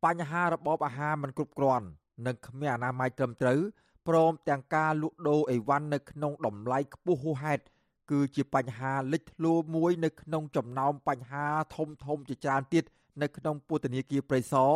[0.06, 1.86] បញ្ហារបបអាហារមិនគ្រប់គ្រាន់
[2.26, 3.60] និងគ្មានអនាម័យត្រឹមត្រូវ
[4.08, 7.64] ព្រមទាំងការលក់ដូរអីវ៉ាន់នៅក្នុងតម្លៃខ្ពស់ហួសហេតុ
[8.12, 11.46] គឺជាបញ្ហាលេចធ្លោមួយនៅក្នុងចំណោមបញ្ហា
[11.76, 12.84] ធំធំជាច្រើនទៀត
[13.22, 14.72] នៅក្នុងពន្ធនាគារព្រៃសរ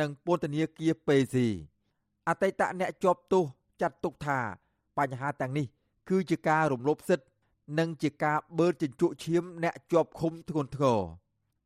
[0.00, 1.48] និងពន្ធនាគារពេស៊ី
[2.28, 3.44] អតីតអ្នកជាប់ទោស
[3.80, 4.38] ចាត់ទុកថា
[4.98, 5.66] បញ្ហាទាំងនេះ
[6.08, 7.26] គឺជាការរំលោភសិទ្ធិ
[7.78, 11.00] និងជាការបឺតជញ្ជក់ឈាមអ្នកជាប់ឃុំធ្ងន់ធ្ងរ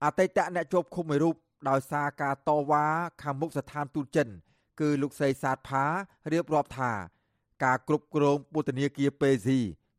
[0.05, 1.35] អតីតអ្នកជាប់ឃុំមួយរូប
[1.69, 2.85] ដោយសារការតវ៉ា
[3.23, 4.29] ខាងមុខស្ថានទូតចិន
[4.81, 5.85] គឺលោកស្រីសាទផា
[6.33, 6.93] រៀបរាប់ថា
[7.65, 9.59] ការគ្រប់គ្រងពន្ធនាគារពេស៊ី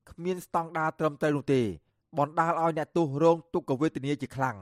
[0.10, 1.62] គ្មានស្តង់ដារត្រឹមត្រូវនោះទេ
[2.18, 4.58] បណ្ដាលឲ្យអ្នកទោសរងទុក្ខវេទនាជាខ្លាំង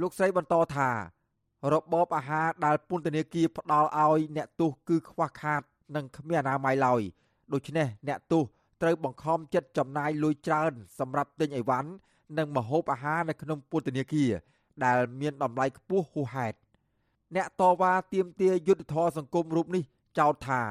[0.00, 0.88] លោកស្រីបន្តថា
[1.72, 5.62] របបអាហារដែលពន្ធនាគារផ្ដល់ឲ្យអ្នកទោសគឺខ្វះខាត
[5.96, 7.02] និងគ្មានអនាម័យឡើយ
[7.52, 8.42] ដូច្នេះអ្នកទោស
[8.82, 11.90] ត្រូវបង្ខំចិត្តចំណាយលុយច្រើនសម្រាប់ទិញអីវ៉ាន់
[12.38, 14.30] និងម្ហូបអាហារនៅក្នុងពន្ធនាគារ
[14.84, 16.56] ដែលមានតម្លៃខ្ពស់ហួសហេតុ
[17.36, 19.82] អ្នកតវ៉ាទាមទារយុទ្ធធរសង្គមរូបនេះ
[20.18, 20.62] ចោទថា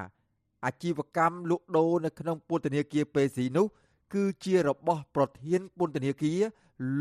[0.66, 3.66] អាជីវកម្មលក់ដូរនៅក្នុងពន្ធនាគារពេស៊ីនោះ
[4.14, 6.40] គឺជារបស់ប្រធានពន្ធនាគារ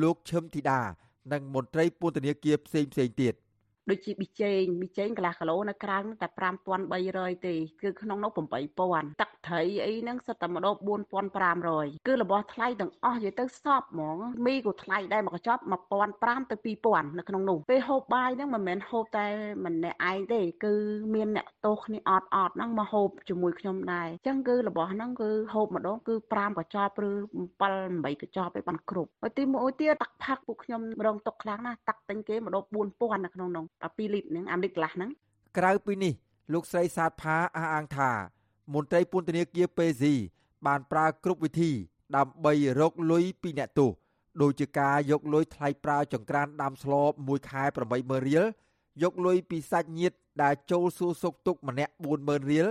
[0.02, 0.80] លោកឈឹមធីតា
[1.32, 3.34] និងមន្ត្រីពន្ធនាគារផ្សេងផ្សេងទៀត
[3.90, 6.28] ដូចជាប៊ីចេងប៊ីចេងកន្លះគីឡូនៅក្រៅតែ
[6.86, 8.30] 5300ទេគឺក្នុងនោះ
[8.76, 10.74] 8000ទឹកត្រីអីហ្នឹងសិតតែម្ដង
[11.40, 14.16] 4500គឺរបស់ថ្លៃទាំងអស់និយាយទៅសពហ្មង
[14.46, 15.62] មីក៏ថ្លៃដែរមកកញ្ចប់
[16.06, 16.56] 1500ទៅ
[16.86, 19.26] 2000នៅក្នុងនោះពេលហូបបាយហ្នឹងមិនមែនហូបតែ
[19.66, 20.74] ម្នាក់ឯងទេគឺ
[21.14, 27.10] មានអ្នកទោសគ្នាអត់អត់ហ្នឹងមកហូបជាមួយខ្ញុំដែរអញ្ចឹងគឺរបស់ហ្នឹងគឺហូបម្ដងគឺ5កញ្ចប់ឬ
[27.60, 27.64] 7
[28.04, 35.10] 8កញ្ចប់ឯបានគ្រប់ហើយទីមួយទៀតទឹកផឹកពួកខ្ញុំរងទុកខ្លាំងណាស់ទឹកទិញគេម្ដង4000នៅក្នុងនោះ12លីត្រហ្នឹងអាលីត្រកន្លះហ្នឹង
[35.58, 36.12] ក្រៅពីនេះ
[36.52, 38.10] លោកស្រីសាទផាអះអាងថា
[38.74, 40.14] មន្ត្រីពន្ធនាគារពេស៊ី
[40.66, 41.72] បានប្រើគ្រប់វិធី
[42.16, 43.90] ដើម្បីរកលុយពីអ្នកទោស
[44.42, 46.92] ដូចជាការយកលុយថ្លៃប្រើចង្ក្រានដាំស្ល
[47.26, 47.62] មួយខែ
[47.94, 48.44] 80000រៀល
[49.02, 52.66] យកលុយពីសាច់ញាតិដែលចូលសួរសុខទុក្ខម្នាក់40000រៀល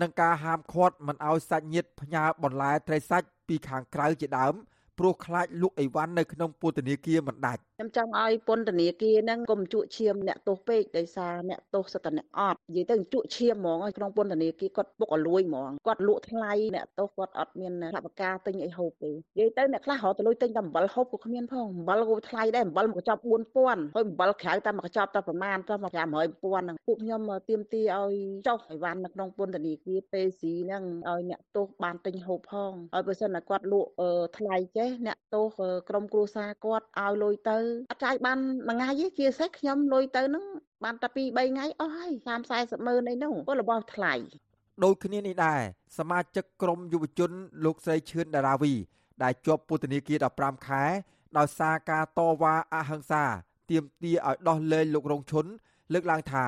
[0.00, 4.54] និងការហាមឃាត់មិនឲ្យសាច់ញាតិផ្ញើបន្លែត្រីសាច់ពីខាងក្រៅជាដើម
[4.98, 23.22] ព្រោះខ្លាចលក់អីវ៉ាន់នៅក្នុងពន្ធនាគារមិនដាច់ខ្ញុំចង់ឲ្យពន្ធនាគារហ្នឹងកុំជក់ឈាមអ្នកទោសពេកដោយសារអ្នកទោសសិតតែអ្នកអត់និយាយទៅជក់ឈាមហ្មងក្នុងពន្ធនាគារគាត់ពុកអលួយហ្មងគាត់លក់ថ្លៃអ្នកទោសគាត់អត់មានថវិកាទិញអីហូបទេនិយាយទៅអ្នកខ្លះរកទៅលុយទិញតែអំបិលហូបក៏គ្មានផងអំបិលក៏ថ្លៃដែរអំបិលមួយកញ្ចប់
[23.62, 28.14] 4000ហើយអំបិលក្រៅតែមួយកញ្ចប់តែប្រមាណតែមក500,000ហ្នឹងពួកខ្ញុំទៀមទីឲ្យ
[28.48, 33.90] ចុះអីវ៉ាន់នៅក្នុងពន្ធនាគារពេស៊ីហ្នឹងឲ្យអ្នកទោសបានទិញហូបផងហើយបើសិនតែគាត់លក់
[34.38, 37.57] ថ្លៃចអ្នកទោសក្រុមគ្រួសារគាត់ឲ្យលុយទៅ
[37.91, 40.45] អត់ចាយបានមួយថ្ងៃទេជាសេះខ្ញុំលុយទៅហ្នឹង
[40.83, 44.13] បានតែ2 3ថ្ងៃអស់ហើយ30 40ម៉ឺនអីនោះព្រោះរបស់ថ្លៃ
[44.83, 45.61] ដូចគ្នានេះដែរ
[45.97, 47.31] សមាជិកក្រុមយុវជន
[47.65, 48.73] លោកស្រីឈឿនដារាវី
[49.23, 50.83] ដែលជាប់ពន្ធនាគារ15ខែ
[51.37, 53.23] ដោយសារការតវ៉ាអហិង្សា
[53.69, 55.45] ទាមទារឲ្យដោះលែងលោករងឈុន
[55.93, 56.45] លើកឡើងថា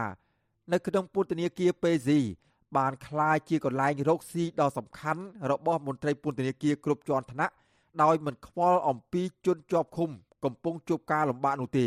[0.72, 2.20] នៅក្នុងពន្ធនាគារពេស៊ី
[2.78, 7.54] បានคล้ายជាកន្លែងរកស៊ីដ៏សំខាន់របស់មន្ត្រីពន្ធនាគារគ្រប់ជាន់ថ្នាក់
[8.03, 10.11] ដោយមិនខ្វល់អំពីជនជាប់ឃុំ
[10.45, 11.81] កំពុងជួបការលំបាកនោះទ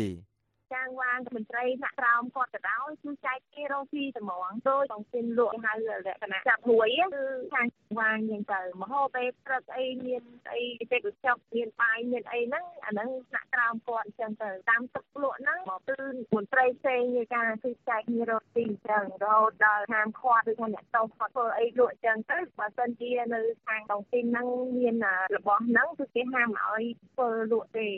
[0.74, 7.66] ចាងវាងមន្ត្រីអ្នកក្រោមគាត់ទៅដោយគឺចែកគេរកស៊ីតែហ្មងដូចក្នុងពេលលក់ហៅលក្ខណៈចាប់ហួយគឺខាង
[7.98, 10.62] វាងយ៉ាងទៅមហោពេលព្រឹកអីមានអី
[10.92, 15.98] ទេកចុកមានបាយមានអីហ្នឹងអាហ្នឹងអ្នកក្រោមគាត់អញ្ចឹងទៅតាមទឹកលក់ហ្នឹងមកគឺ
[16.34, 24.46] មន្ត្រីផ្សេងនៃការគឺចែកគ្នារកស៊ីអញ្ចឹងរហូតដល់ហាមឃាត់ឬថាអ្នកតោគាត់ធ្វើអីលក់អញ្ចឹងទៅបើសិនជានៅខាងក្នុងទីហ្នឹង
[24.78, 24.96] មាន
[25.36, 26.82] របស់ហ្នឹងគឺគេហាមឲ្យ
[27.14, 27.88] ធ្វើលក់ទេ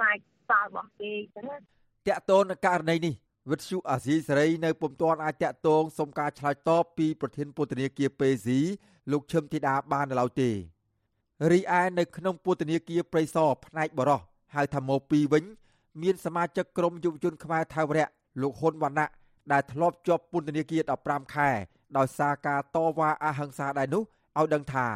[0.00, 1.46] បាច់សល់របស់គេអញ្ចឹង
[2.08, 3.14] តកតូននឹងករណីនេះ
[3.50, 8.60] វិទ្យុអាស៊ីសេរីនៅពុំទាន់អាចតកតងសុំការឆ្លើយតបពីប្រធានពន្ធនាគារពេស៊ី
[9.10, 10.50] លោកឈឹមធីតាបាននៅឡើយទេ
[11.50, 14.20] រីឯនៅក្នុងពន្ធនាគារព្រៃសរផ្នែកបរោះ
[14.54, 15.44] ហៅថាម៉ូ2វិញ
[16.02, 18.08] មានសមាជិកក្រុមយុវជនខ្មែរថៅរៈ
[18.42, 19.08] លោកហ៊ុនវណ្ណៈ
[19.52, 21.48] ដែលធ្លាប់ជាប់ពន្ធនាគារ15ខែ
[21.96, 24.02] ដោយសារការតវ៉ាអហិង្សាដែរនោះ
[24.38, 24.86] ឲ្យដឹងថា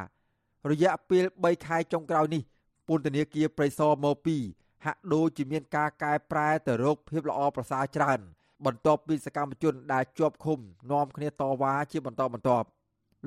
[0.71, 2.43] រយៈពេល3ខែចុងក្រោយនេះ
[2.89, 8.21] ពន្ធនាគារព្រៃសរម៉ូ2 ហាក់ដូចជាមានការកែប្រែទៅរកភាពល្អប្រសើរច្រើន
[8.67, 10.59] បន្ទាប់ពីសកម្មជនដែលជាប់ឃុំ
[10.93, 12.67] នាំគ្នាតវ៉ាជាបន្តបន្ទាប់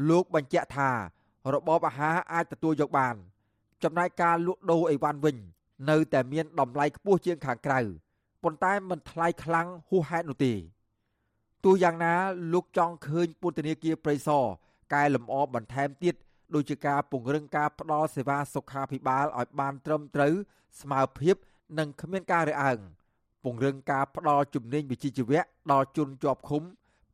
[0.09, 0.89] លោកបញ្ជាក់ថា
[1.53, 3.15] របបអាហារអាចទទួលយកបាន
[3.83, 5.37] ចំណែកការលក់ដូរអីវ៉ាន់វិញ
[5.89, 7.79] នៅតែមានតម្លៃខ្ពស់ជាងខាងក្រៅ
[8.43, 10.53] ប៉ុន្តែមិនថ្លៃខ្លាំងហួសហេតុនោះទេ
[11.63, 12.13] ទោះយ៉ាងណា
[12.53, 14.45] លោកចង់ឃើញពន្ធនាគារព្រៃសរ
[14.93, 16.15] កែលម្អបន្ថែមទៀត
[16.55, 20.33] ដូចជាការពង្រឹងការផ្តល់សេវាសុខាភិបាលឲ្យបានត្រឹមត្រូវ
[20.81, 21.35] ស្មើភាព
[21.79, 22.79] និងគ្មានការរើអើង
[23.43, 25.41] ពង្រឹងការផ្តល់ជំនាញវិជ្ជាជីវៈ
[25.71, 26.63] ដល់ជនជាប់ឃុំ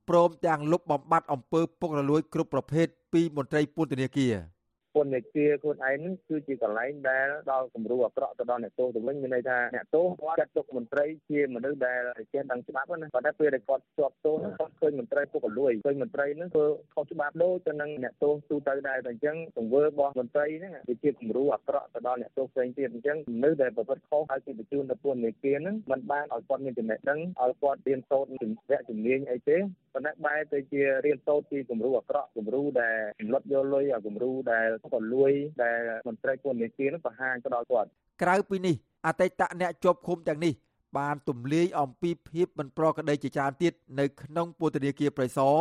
[0.09, 4.33] ព្រមទាំងលុបបំបាត់អំពើពុករលួយគ្រប់ប្រភេទពីមន្ត្រីពន្ធនាគារ។
[4.96, 12.02] ពន្ធនាគារខ្លួនឯងហ្នឹងគឺជាកន្លែងដែលដល់គំរូអាក្រក់ទៅដល់អ្នកទោសទៅវិញមានន័យថាអ្នកទោសគាត់ចាត់ទុកមន្ត្រីជាមនុស្សដែល
[12.34, 29.58] ចេះដឹងច្បាប់ណាប៉ុន្តែពេលដែលគាត់ជាប់ទោសហ្នឹងគាត់ឃើញមន្ត្រីពុករលួយឃើញមន្ត្រីហ្នឹងធ្វើខុសច្បាប់ដូចទៅនឹងអ្នកទោសទូទៅដែរតែអញ្ចឹងទង្វើរបស់មន្ត្រីហ្នឹងវាជាគំរូអាក្រក់ទៅដល់អ្នកទោសផ្សេងទៀតអញ្ចឹងមនុស្សដែលប្រព្រឹត្តខុសហើយគេបញ្ជូនទៅពន្ធនាគារហ្នឹងมันបានឲ្យគាត់មានចំណេះដឹងឲ្យគាត់រៀនសូត្រជំនះជំនាញអីទេ
[29.96, 35.32] ប៉ុន្តែបែរទៅជារៀនសូត្រពីគំរូអាក្រក់គំរូដែលចំនួនយកលុយឲ្យគំរូដែលក៏លួយ
[35.64, 37.89] ដែលមន្ត្រីពន្ធនាគារនឹងបង្ហាញទៅដល់គាត់
[38.22, 38.76] ក្រៅពីនេះ
[39.06, 40.54] អតីតអ្នកជាប់ឃុំទាំងនេះ
[40.98, 45.56] បានទម្លាយអំពីភាពមិនប្រក្រតីជាច្រើនទៀតនៅក្នុងពន្ធនាគារប្រៃសណ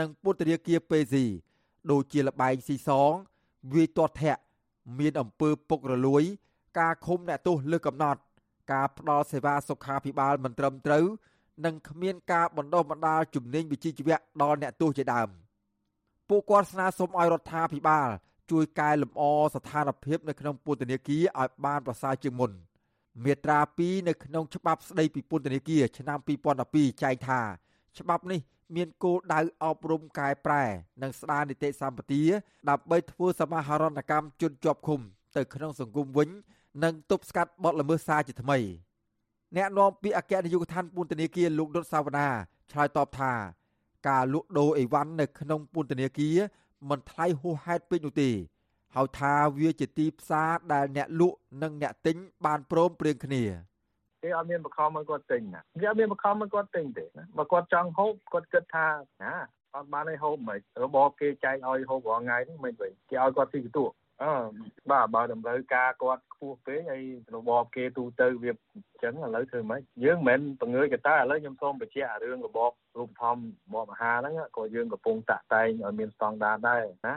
[0.00, 1.24] និងពន្ធនាគារពេស៊ី
[1.90, 3.12] ដូចជាលបែងស៊ីសង
[3.74, 4.42] វាយទាត់ធាក់
[4.98, 6.22] មានអំពើពុករលួយ
[6.78, 8.20] ការឃុំអ្នកទោសលើកំណត់
[8.72, 11.04] ការផ្ដល់សេវាសុខាភិបាលមិនត្រឹមត្រូវ
[11.64, 15.28] និងគ្មានការបណ្ដុះបណ្ដាលជំនាញវិជ្ជាជីវៈដល់អ្នកទោសជាដើម
[16.28, 18.08] ពួកគាត់ស្នើសុំឲ្យរដ្ឋាភិបាល
[18.50, 19.22] ជួយកែលម្អ
[19.54, 22.50] ស្ថានភាពនៅក្នុងពន្ធនាគារឲ្យបានប្រសើរជាងមុន
[23.24, 26.18] មាត្រា2នៅក្នុងច្បាប់ស្តីពីពន្ធនាគារឆ្នាំ
[26.60, 27.40] 2012ចែងថា
[27.98, 28.40] ច្បាប់នេះ
[28.76, 30.62] មានគោលដៅអប់រំកែប្រែ
[31.02, 32.22] និងស្ដារនីតិសម្បទា
[32.70, 35.00] ដើម្បីធ្វើសមាហរណកម្មជនជាប់ឃុំ
[35.36, 36.28] ទៅក្នុងសង្គមវិញ
[36.84, 38.58] និងទប់ស្កាត់បទល្មើសសារជាថ្មី
[39.56, 42.28] អ្នកនាំពាក្យអគ្គនាយកដ្ឋានពន្ធនាគារលោកដុតសាវណ្ណា
[42.70, 43.32] ឆ្លើយតបថា
[44.08, 46.36] ការលក់ដូរអីវ៉ាន់នៅក្នុងពន្ធនាគារ
[46.88, 48.30] មិនថ្លៃហួសហេតុពេកនោះទេ
[48.94, 53.42] ហើយថាវាជាទីផ្សារដែលអ្នកលក់និងអ្នកទិញបានព្រមព្រៀងគ្នា
[54.22, 58.86] គេអត់មានបខំឲ្យគាត់ទិញណាគេអត់មានបខំឲ្យគាត់ទិញទេណាបើគាត់ចង់ហូបគាត់គិតថា
[59.22, 59.32] ណា
[59.74, 63.84] អត់បានឲ្យហូបមិនរបបគេចែកឲ្យហូបរាល់ថ្ងៃនេះមិនវិញគេឲ្យគាត់ទីកទួ
[64.22, 64.34] អឺ
[64.90, 67.02] បាទបើតម្រូវការគាត់ខ្ពស់ពេកហើយ
[67.34, 77.14] របបគេទូទៅវាអញ្ចឹងឥឡូវធ្វើម៉េចយើងមិនមែនបង្ងើយកតាឥឡូវខ្ញុំសូមបញ្ជាក់រឿងរបបរូបធម្មរបបអាហារហ្នឹងក៏យើងកំពុងតាក់តែងឲ្យមានស្តង់ដារដែរណា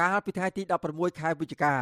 [0.00, 1.74] កាលពីថ្ងៃទី16ខែវិច្ឆិកា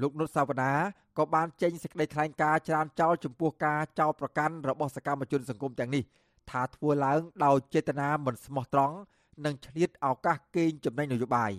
[0.00, 0.72] លោកនុតសាវណ្ណា
[1.18, 6.02] ក៏បានចេញសេចក្តីថ្លែងការណ៍ច្រានចោលចំពោះការចោទប្រកាន់របស់សកម្មជនសង្គមទាំងនេះ
[6.50, 8.96] ថាធ្វើឡើងដោយចេតនាមិនស្មោះត្រង់
[9.44, 11.52] និងឆ្លៀតឱកាសកេងចំណេញនយោបាយ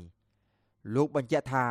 [0.95, 1.65] លោកបញ្ជាក់ថា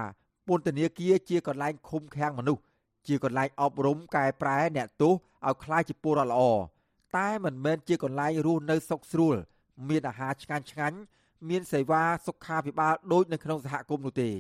[0.47, 2.63] ពន្ធនាគារជាកន្លែងឃុំឃាំងមនុស្ស
[3.07, 5.13] ជាកន្លែងអប់រំកែប្រែអ្នកទោស
[5.47, 6.43] ឲ្យក្លាយជាពលរដ្ឋល្អ
[7.17, 9.37] តែមិនមែនជាកន្លែងរស់នៅសុខស្រួល
[9.89, 10.99] មានអាហារឆ្ងាញ់ឆ្ងាញ់
[11.49, 14.31] មានសេវាសុខាភិបាលដូចនៅក្នុងសហគមន៍នោះទេ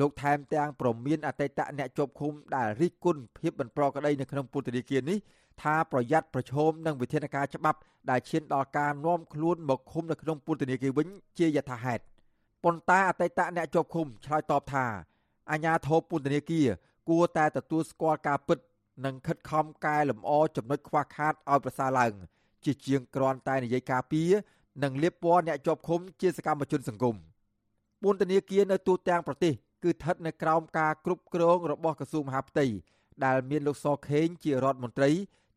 [0.00, 5.18] លោកថែមទាំងប្រមានអតីតអ្នកជាប់ឃុំដែលរិះគន់ភាពមិនប្រក្រតីនៅក្នុងពន្ធនាគារនេះ
[5.62, 7.78] ថាប្រយ័ត្នប្រឈមនឹងវិធានការច្បាប់
[8.10, 11.06] ដែលឈានដល់ការនាំខ្លួនមកឃុំនៅក្នុងពន្ធនាគារវិញ
[11.38, 12.02] ជាយថាហេតុ
[12.64, 14.86] ប៉ុន្តែអតីតអ្នកជាប់ឃុំឆ្លើយតបថា
[15.50, 16.68] អាញាធរពន្ធនាគារ
[17.08, 18.58] គួរតែទទួលស្គាល់ការពិត
[19.04, 22.12] និងខិតខំកែលម្អចំណុចខ្វះខាតឲ្យប្រសើរឡើង
[22.64, 24.22] ជាជាងគ្រាន់តែនិយាយការពី
[24.82, 27.16] និងលៀបពណ៌អ្នកជាប់ឃុំជាសកម្មជនសង្គម
[28.02, 29.52] ពន្ធនាគារនៅទូទាំងប្រទេស
[29.82, 32.66] គឺស្ថិតនៅក្រោមការគ្រប់គ្រងរបស់ក្រសួងមហាផ្ទៃ
[33.24, 35.10] ដែលមានលោកសខេងជារដ្ឋមន្ត្រី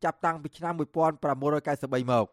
[0.03, 2.27] ចាប់តាំងពីឆ្នាំ1993មក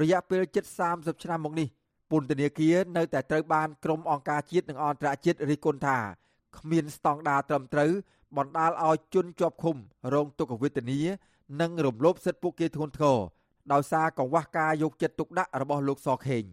[0.00, 1.68] រយៈពេលជិត30ឆ្នាំមកនេះ
[2.10, 5.98] ពន្ធនាគារនៅតែត្រូវបានក្រុមអង្គការជាតិនិងអន្តរជាតិរិះគន់ថា
[6.58, 7.90] គ្មានស្តង់ដារត្រឹមត្រូវ
[8.36, 9.76] បណ្ដាលឲ្យជនជាប់ឃុំ
[10.14, 11.00] រងទុក្ខវេទនា
[11.60, 13.18] និងរំលោភសិទ្ធិពួកគេធ្ងន់ធ្ងរ
[13.72, 16.44] ដោយសារកង្វះការយកចិត្តទុកដាក់របស់លោកសខេង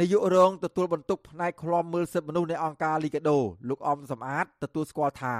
[0.00, 5.34] នាយករងទទួលបន្ទុកផ្នែកឃ្លាំមើលសិទ្ធិមនុស្សនៃអង្គការលីកាដូលោកអំសំអាតទទួលស្គាល់ថា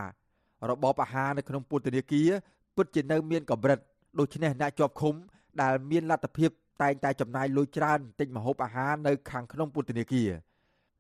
[0.71, 2.31] របបអាហារនៅក្នុងពន្ធនាគារ
[2.77, 3.79] ពិតជានៅមានកម្រិត
[4.19, 5.15] ដូច្នេះអ្នកជាប់ឃុំ
[5.63, 6.51] ដែលមានលទ្ធភាព
[6.83, 10.31] តែងតែចំណាយលុយច្រើនទិញម្ហូបអាហារនៅខាងក្នុងពន្ធនាគារ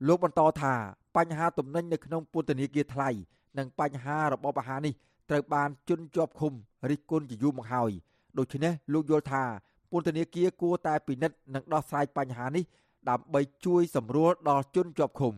[0.06, 0.74] លោកបន្តថា
[1.16, 3.10] បញ្ហាទំនិញនៅក្នុងពន្ធនាគារថ្លៃ
[3.58, 4.94] និងបញ្ហារបបអាហារនេះ
[5.30, 6.52] ត្រូវបានជន់ជាប់ឃុំ
[6.90, 7.90] រិះគន់ជាយូរមកហើយ
[8.38, 9.44] ដូច្នេះលោកយល់ថា
[9.90, 12.64] ពន្ធនាគារគួរតែពិនិត្យនិងដោះស្រាយបញ្ហានេះ
[13.10, 15.34] ដើម្បីជួយសម្រួលដល់ជនជាប់ឃុំ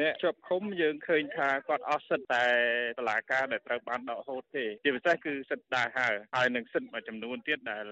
[0.00, 2.44] អ្នកជាប់ឃុំយើងឃើញថាគាត់អស់សិទ្ធតែ
[2.98, 7.86] តឡាការដែលត្រូវបានដកហូតទេជាពិសេសគឺសិទ្ធដែរហើយហើយនឹងសិទ្ធមួយចំនួនទៀតដែល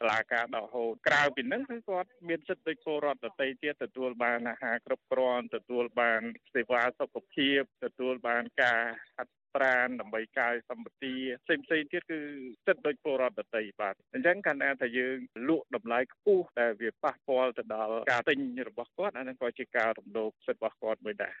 [0.00, 6.20] តឡាការដកហូតក្រៅពីនឹងគឺគាត់មានសិទ្ធដូចពលរដ្ឋដទៃទៀតទទួលបានអាហារគ្រប់គ្រាន់ទទួលបាន
[6.54, 8.80] សេវាសុខភាពទទួលបានការ
[9.16, 12.20] ហាត់ ប្រានដើម្បីកាយសម្បទាផ្សេងផ្សេងទៀតគឺ
[12.66, 15.16] សិទ្ធិដូចពលរដ្ឋដតីបាទអញ្ចឹងកាលណាថាយើង
[15.48, 18.38] លក់តម្លៃខ្ពស់តែវាប៉ះពាល់ទៅដល់ការទិញ
[18.68, 21.34] របស់គាត់អានឹងក៏ជាការរំលោភសិទ្ធិរបស់គាត់មួយដែរ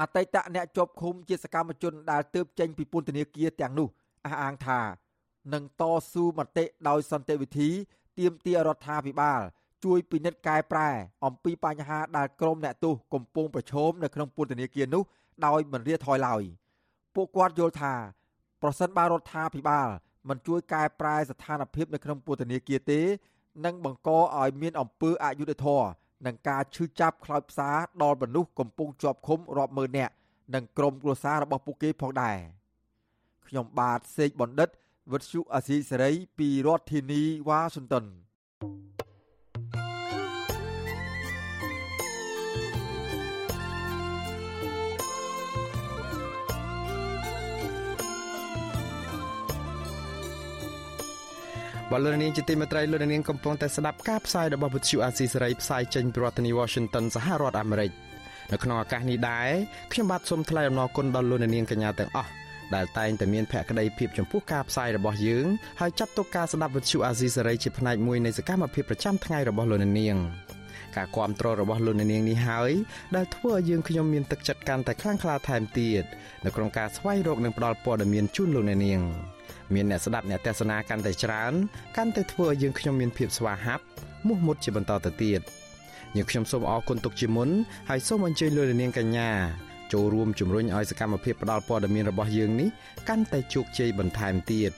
[0.00, 3.88] អតីតអ្នកជាប់ឃុំជាសកម្មជនដែលទើបចេញពីពន្ធនាគារទាំងនោះ
[4.26, 4.80] អះអាងថា
[5.54, 7.70] នឹងតស៊ូមតិដោយសន្តិវិធី
[8.18, 9.40] ទាមទាររដ្ឋាភិបាល
[9.84, 10.88] ជួយពិនិត្យកែប្រែ
[11.24, 15.02] អំពីបញ្ហាដែលក្រមអ្នកទោសកំពុងប្រឈមនៅក្នុងពន្ធនាគារនោះ
[15.46, 16.42] ដោយមិនរាថយឡើយ។
[17.14, 17.94] ពួកគាត់យល់ថា
[18.62, 19.88] ប្រសិនបើរដ្ឋាភិបាល
[20.28, 23.00] មិនជួយកែប្រែស្ថានភាពនៅក្នុងពន្ធនាគារទេ
[23.64, 25.88] នឹងបង្កឲ្យមានអំពើអយុត្តិធម៌
[26.26, 27.70] និងការឈឺចាប់ខ្លោចផ្សា
[28.02, 30.12] ដល់មនុស្សកំពុងជាប់ឃុំរាប់ម៉ឺននាក់
[30.54, 32.36] និងក្រុមគ្រួសាររបស់ពួកគេផងដែរ
[33.46, 34.68] ខ្ញុំបាទសេកបណ្ឌិត
[35.12, 38.04] វិទ្យុអាស៊ីសេរីពីរដ្ឋធានីវ៉ាស៊ីនតោន
[51.92, 57.90] បលរនាងជាទីមេត្រីលោកនាងកំពុងតែស្ដាប់ការផ្សាយរបស់វិទ្យុអាស៊ីសេរីផ្សាយចេញពីរដ្ឋធានី Washington សហរដ្ឋអាមេរិក
[58.52, 59.50] នៅក្នុងឱកាសនេះដែរ
[59.92, 62.30] ខ្ញុំបាទសូមថ្លែងអំណរគុណដល់លោកនាងកញ្ញាទាំងអស់
[62.74, 65.46] ដែលតែងតែមានភក្ដីភាពចំពោះការផ្សាយរបស់យើង
[65.80, 70.16] ហើយចាត់ទុកការស្ដាប់វិទ្យុអាស៊ីសេរីជាផ្នែកមួយនៃសកម្មភាពប្រចាំថ្ងៃរបស់លោកនាង
[70.96, 72.72] ការគ្រប់គ្រងរបស់លោកនាងនេះហើយ
[73.16, 76.04] ដែលធ្វើឲ្យយើងខ្ញុំមានទឹកចិត្តកាន់តែខ្លាំងក្លាថែមទៀត
[76.44, 79.02] នៅក្នុងការស្វែងរកនិងផ្តល់ព័ត៌មានជូនលោកនាង
[79.74, 81.52] មានអ្នកស្ដាប់អ្នកទស្សនាកាន់តែច្រើន
[81.96, 83.84] កាន់តែធ្វើឲ្យយើងខ្ញុំមានភាពស្វាហាប់
[84.26, 85.40] មោះមុតជាបន្តទៅទៀត
[86.16, 87.50] យើងខ្ញុំសូមអរគុណទុកជាមុន
[87.88, 89.30] ហើយសូមអញ្ជើញលោកនាងកញ្ញា
[89.92, 92.68] ចូលរួមជំរុញឲ្យសកម្មភាពផ្តល់ព័ត៌មានរបស់យើងនេះ
[93.08, 94.72] កាន់តែជោគជ័យបន្ថែមទៀត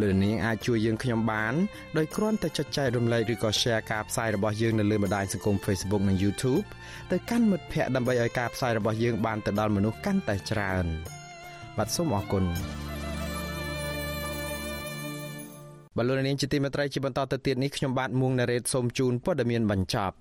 [0.00, 1.54] លោកនាងអាចជួយយើងខ្ញុំបាន
[1.96, 6.64] ដោយគ្រាន់តែចុចចែករំលែកឬក៏ Share ការផ្សាយរបស់យើងនៅលើបណ្ដាញសង្គម Facebook និង YouTube
[7.10, 10.86] ទៅកាន់មិត្តភ័ក្តិដើម្បីឲ្យការផ្សាយរបស់យើងបានទៅដល់មនុស្សកាន់តែច្រើន
[11.78, 12.44] បាទសូមអរគុណ
[15.96, 20.16] បលូននាងជាទីមេត្រីជាបន្តទៅទៀតនេះខ្ញុំបាទមួងណារ៉េតសូមជូនព័ត៌មានបញ្ចប់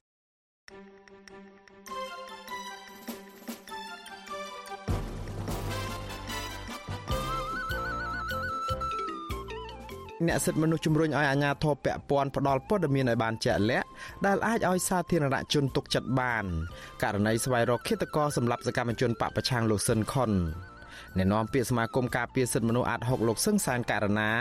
[10.28, 13.88] អ្នកសិទ្ធិមនុស្សជំរុញឲ្យអាជ្ញាធរពាក់ព័ន្ធផ្ដល់ព័ត៌មានឲ្យបានជាក់លាក់
[14.26, 16.46] ដែលអាចឲ្យសាធារណជនទុកចិត្តបាន
[17.04, 20.32] ករណីស្វែងរកឃាតករសម្រាប់សកម្មជនបពប្រឆាំងលោកស៊ិនខុន
[21.18, 24.32] អ្នកនាំពាក្យសមាគមការពារសិទ្ធិមនុស្សអាត់ហុកលោកសឹងសានករណា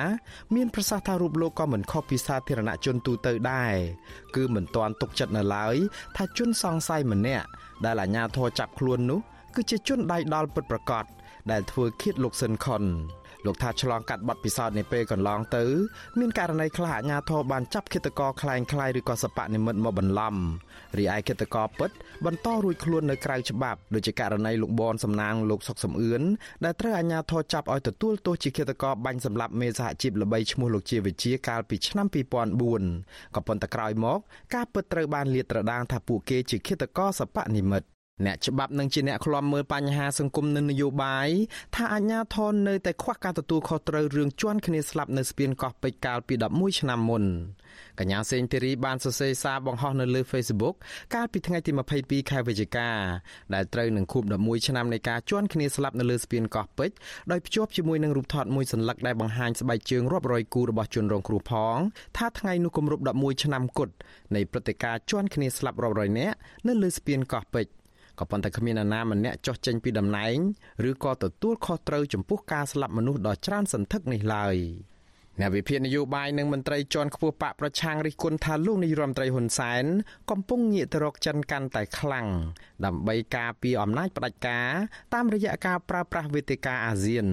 [0.55, 3.75] មានប្រសាសន៍ថារូបលោកក៏មិនខុសពីសាធារណជនទូទៅដែរ
[4.37, 5.75] គឺមិនទាន់ទុកចិត្តនៅឡើយ
[6.17, 7.47] ថាជនសង្ស័យម្នាក់
[7.85, 9.21] ដែលអាជ្ញាធរចាប់ខ្លួននោះ
[9.55, 11.05] គឺជាជនដៃដល់ពិតប្រាកដ
[11.51, 12.85] ដែលធ្វើឃាតលោកស៊ិនខុន
[13.46, 15.64] លោកថាឆ្លងកាត់បទពិសោធន៍នៃពេលកន្លងទៅ
[16.20, 20.36] មានករណីខ្លះអាជ្ញាធរបានចាប់ឃាតករคล้ายคล้ายឬក៏សបនិមិត្តមកបន្លំ
[20.98, 21.92] រីឯឃាតករពិត
[22.26, 26.22] បន្តរួចខ្លួននៅក្រៅច្បាប់ដូចជាករណីលោកបនសំណាងលោកសុកសំអឿន
[26.64, 32.08] ដែលត្រូវអាជ្ញាធរចាប់ឲ្យទទួលទោសជាឃាតករបាញ់សម្លាប់មេសហជីពល្បីឈ្មោះលោកជាវិជាកាលពីឆ្នាំ
[32.72, 34.20] 2004ក៏ប៉ុន្តែក្រោយមក
[34.54, 37.88] ការពិតត្រូវបានលាតត្រដាងថាពួកគេជាឃាតករសបនិមិត្ត
[38.27, 41.29] អ្នកច្បាប់នឹងជាអ្នកឃ្លាំមើលបញ្ហាសង្គមនិងនយោបាយ
[41.77, 47.25] ថាអាជ្ញាធរនៅតែខ្វះការទទួលខុសត្រូវរឿងជន់គ្នាស្លាប់នៅស្ពានកោះពេជ្រកាលពី11ឆ្នាំមុន
[47.99, 50.75] កញ្ញាសេងធីរីបានសរសេរសារបង្ហោះនៅលើ Facebook
[51.15, 52.91] កាលពីថ្ងៃទី22ខែវិច្ឆិកា
[53.55, 56.95] ដែលត្រូវនឹងខួប11ឆ្នាំនៃការជន់គ្នាស្លាប់នៅលើស្ពានកោះពេជ្រ
[57.31, 61.77] ដោយភ្ជាប់ជាមួយនឹងរូបថតមួយសន្លឹកដែលបង្ហាញស្បែកជើងរាប់រយគូរបស់ជនរងគ្រោះផង
[62.17, 63.95] ថាថ្ងៃនោះគម្រប់11ឆ្នាំគត់
[64.35, 66.37] នៃព្រឹត្តិការណ៍ជន់គ្នាស្លាប់រាប់រយនាក់
[66.69, 67.80] នៅលើស្ពានកោះពេជ្រ
[68.21, 70.37] ក៏ប៉ុន្តែគ្មាននរណាម្នាក់ចោះចេញពីតំណែង
[70.91, 74.57] ឬក៏ទទួលខុសត្រូវចំពោះការស្លាប់មនុស្សដ៏ច្រើនសន្ធឹកនេះឡើយ
[75.41, 79.85] អ្នកវិភាគនយោបាយនិងមន្ត្រីជាន់ខ្ពស់បកប្រឆាំងរិះគន់ថាលោកនាយរដ្ឋមន្ត្រីហ៊ុនសែន
[80.31, 82.29] កំពុងងាកទៅរកចិនកាន់តែខ្លាំង
[82.85, 84.69] ដើម្បីការពារអំណាចផ្ដាច់ការ
[85.15, 87.27] តាមរយៈការប្រើប្រាស់វេទិកាអាស៊ាន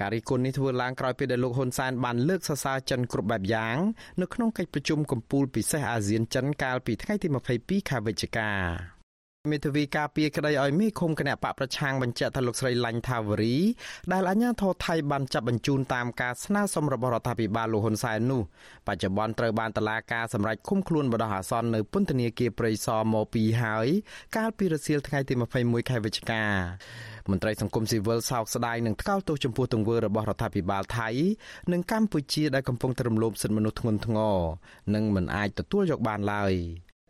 [0.00, 3.76] ការរិះគន់នេះធ្វើឡើងក្រោយពេលដែលលោកហ៊ុនសែនបានលើកសរសើរចិនគ្រប់បែបយ៉ាង
[4.20, 8.95] នៅក្នុងកិច្ចប្រជុំកំពូលពិសេសអាស៊ានចិនកាលពីថ្ងៃទី22ខែវិច្ឆិកា
[9.50, 13.56] មេធាវីការពារក្តីឲ្យមេឃុំគណៈបកប្រឆាំងបញ្ជាក់ថាលោកស្រីឡាញ់ថាវរី
[14.12, 18.42] ដែលអាជ្ញាធរថៃបានចាប់បញ្ជូនតាមការស្នើសុំរបស់រដ្ឋាភិបាលលោកហ៊ុនសែននោះ
[18.86, 23.86] បច្ចុប្បន្នត្រូវបានតឡាការសម្រេចឃុំខ្លួនបដិអាសន្ននៅពន្ធនាគារព្រៃសរមកពីហើយ
[24.36, 26.44] កាលពីរសៀលថ្ងៃទី21ខែវិច្ឆិកា
[27.30, 31.08] មន្ត្រីសង្គមស៊ីវិលសោកស្ដាយនឹងថ្កោលទោសចំពោះទង្វើរបស់រដ្ឋាភិបាលថៃ
[31.72, 34.38] និងកម្ពុជាដែលកំពុងតែរំលោភសិទ្ធិមនុស្សធ្ងន់ធ្ងរ
[34.94, 36.54] និងមិនអាចទទួលយកបានឡើយ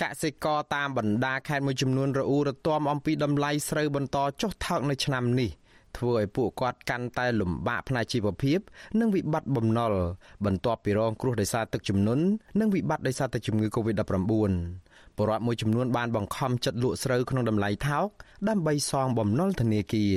[0.03, 5.51] កសិករតាមបណ្ដាខេត្តមួយចំនួនរអ៊ូរទាំអំពីតម្លៃស្រូវបន្តចុះថោកនៅឆ្នាំនេះ
[5.97, 8.59] ធ្វើឲ្យពួកគាត់កាន់តែលំបាកផ្នែកជីវភាព
[9.01, 9.93] និងវិបត្តិបំណុល
[10.45, 12.25] បន្ទាប់ពីរងគ្រោះដោយសារទឹកជំនន់
[12.61, 14.13] និងវិបត្តិដោយសារតែជំងឺ Covid-19
[15.17, 18.09] ពលរដ្ឋមួយចំនួនបានបង្ខំចិត្តលក់ស្រូវក្នុងតម្លៃថោក
[18.49, 20.17] ដើម្បីសងបំណុលធនាគារ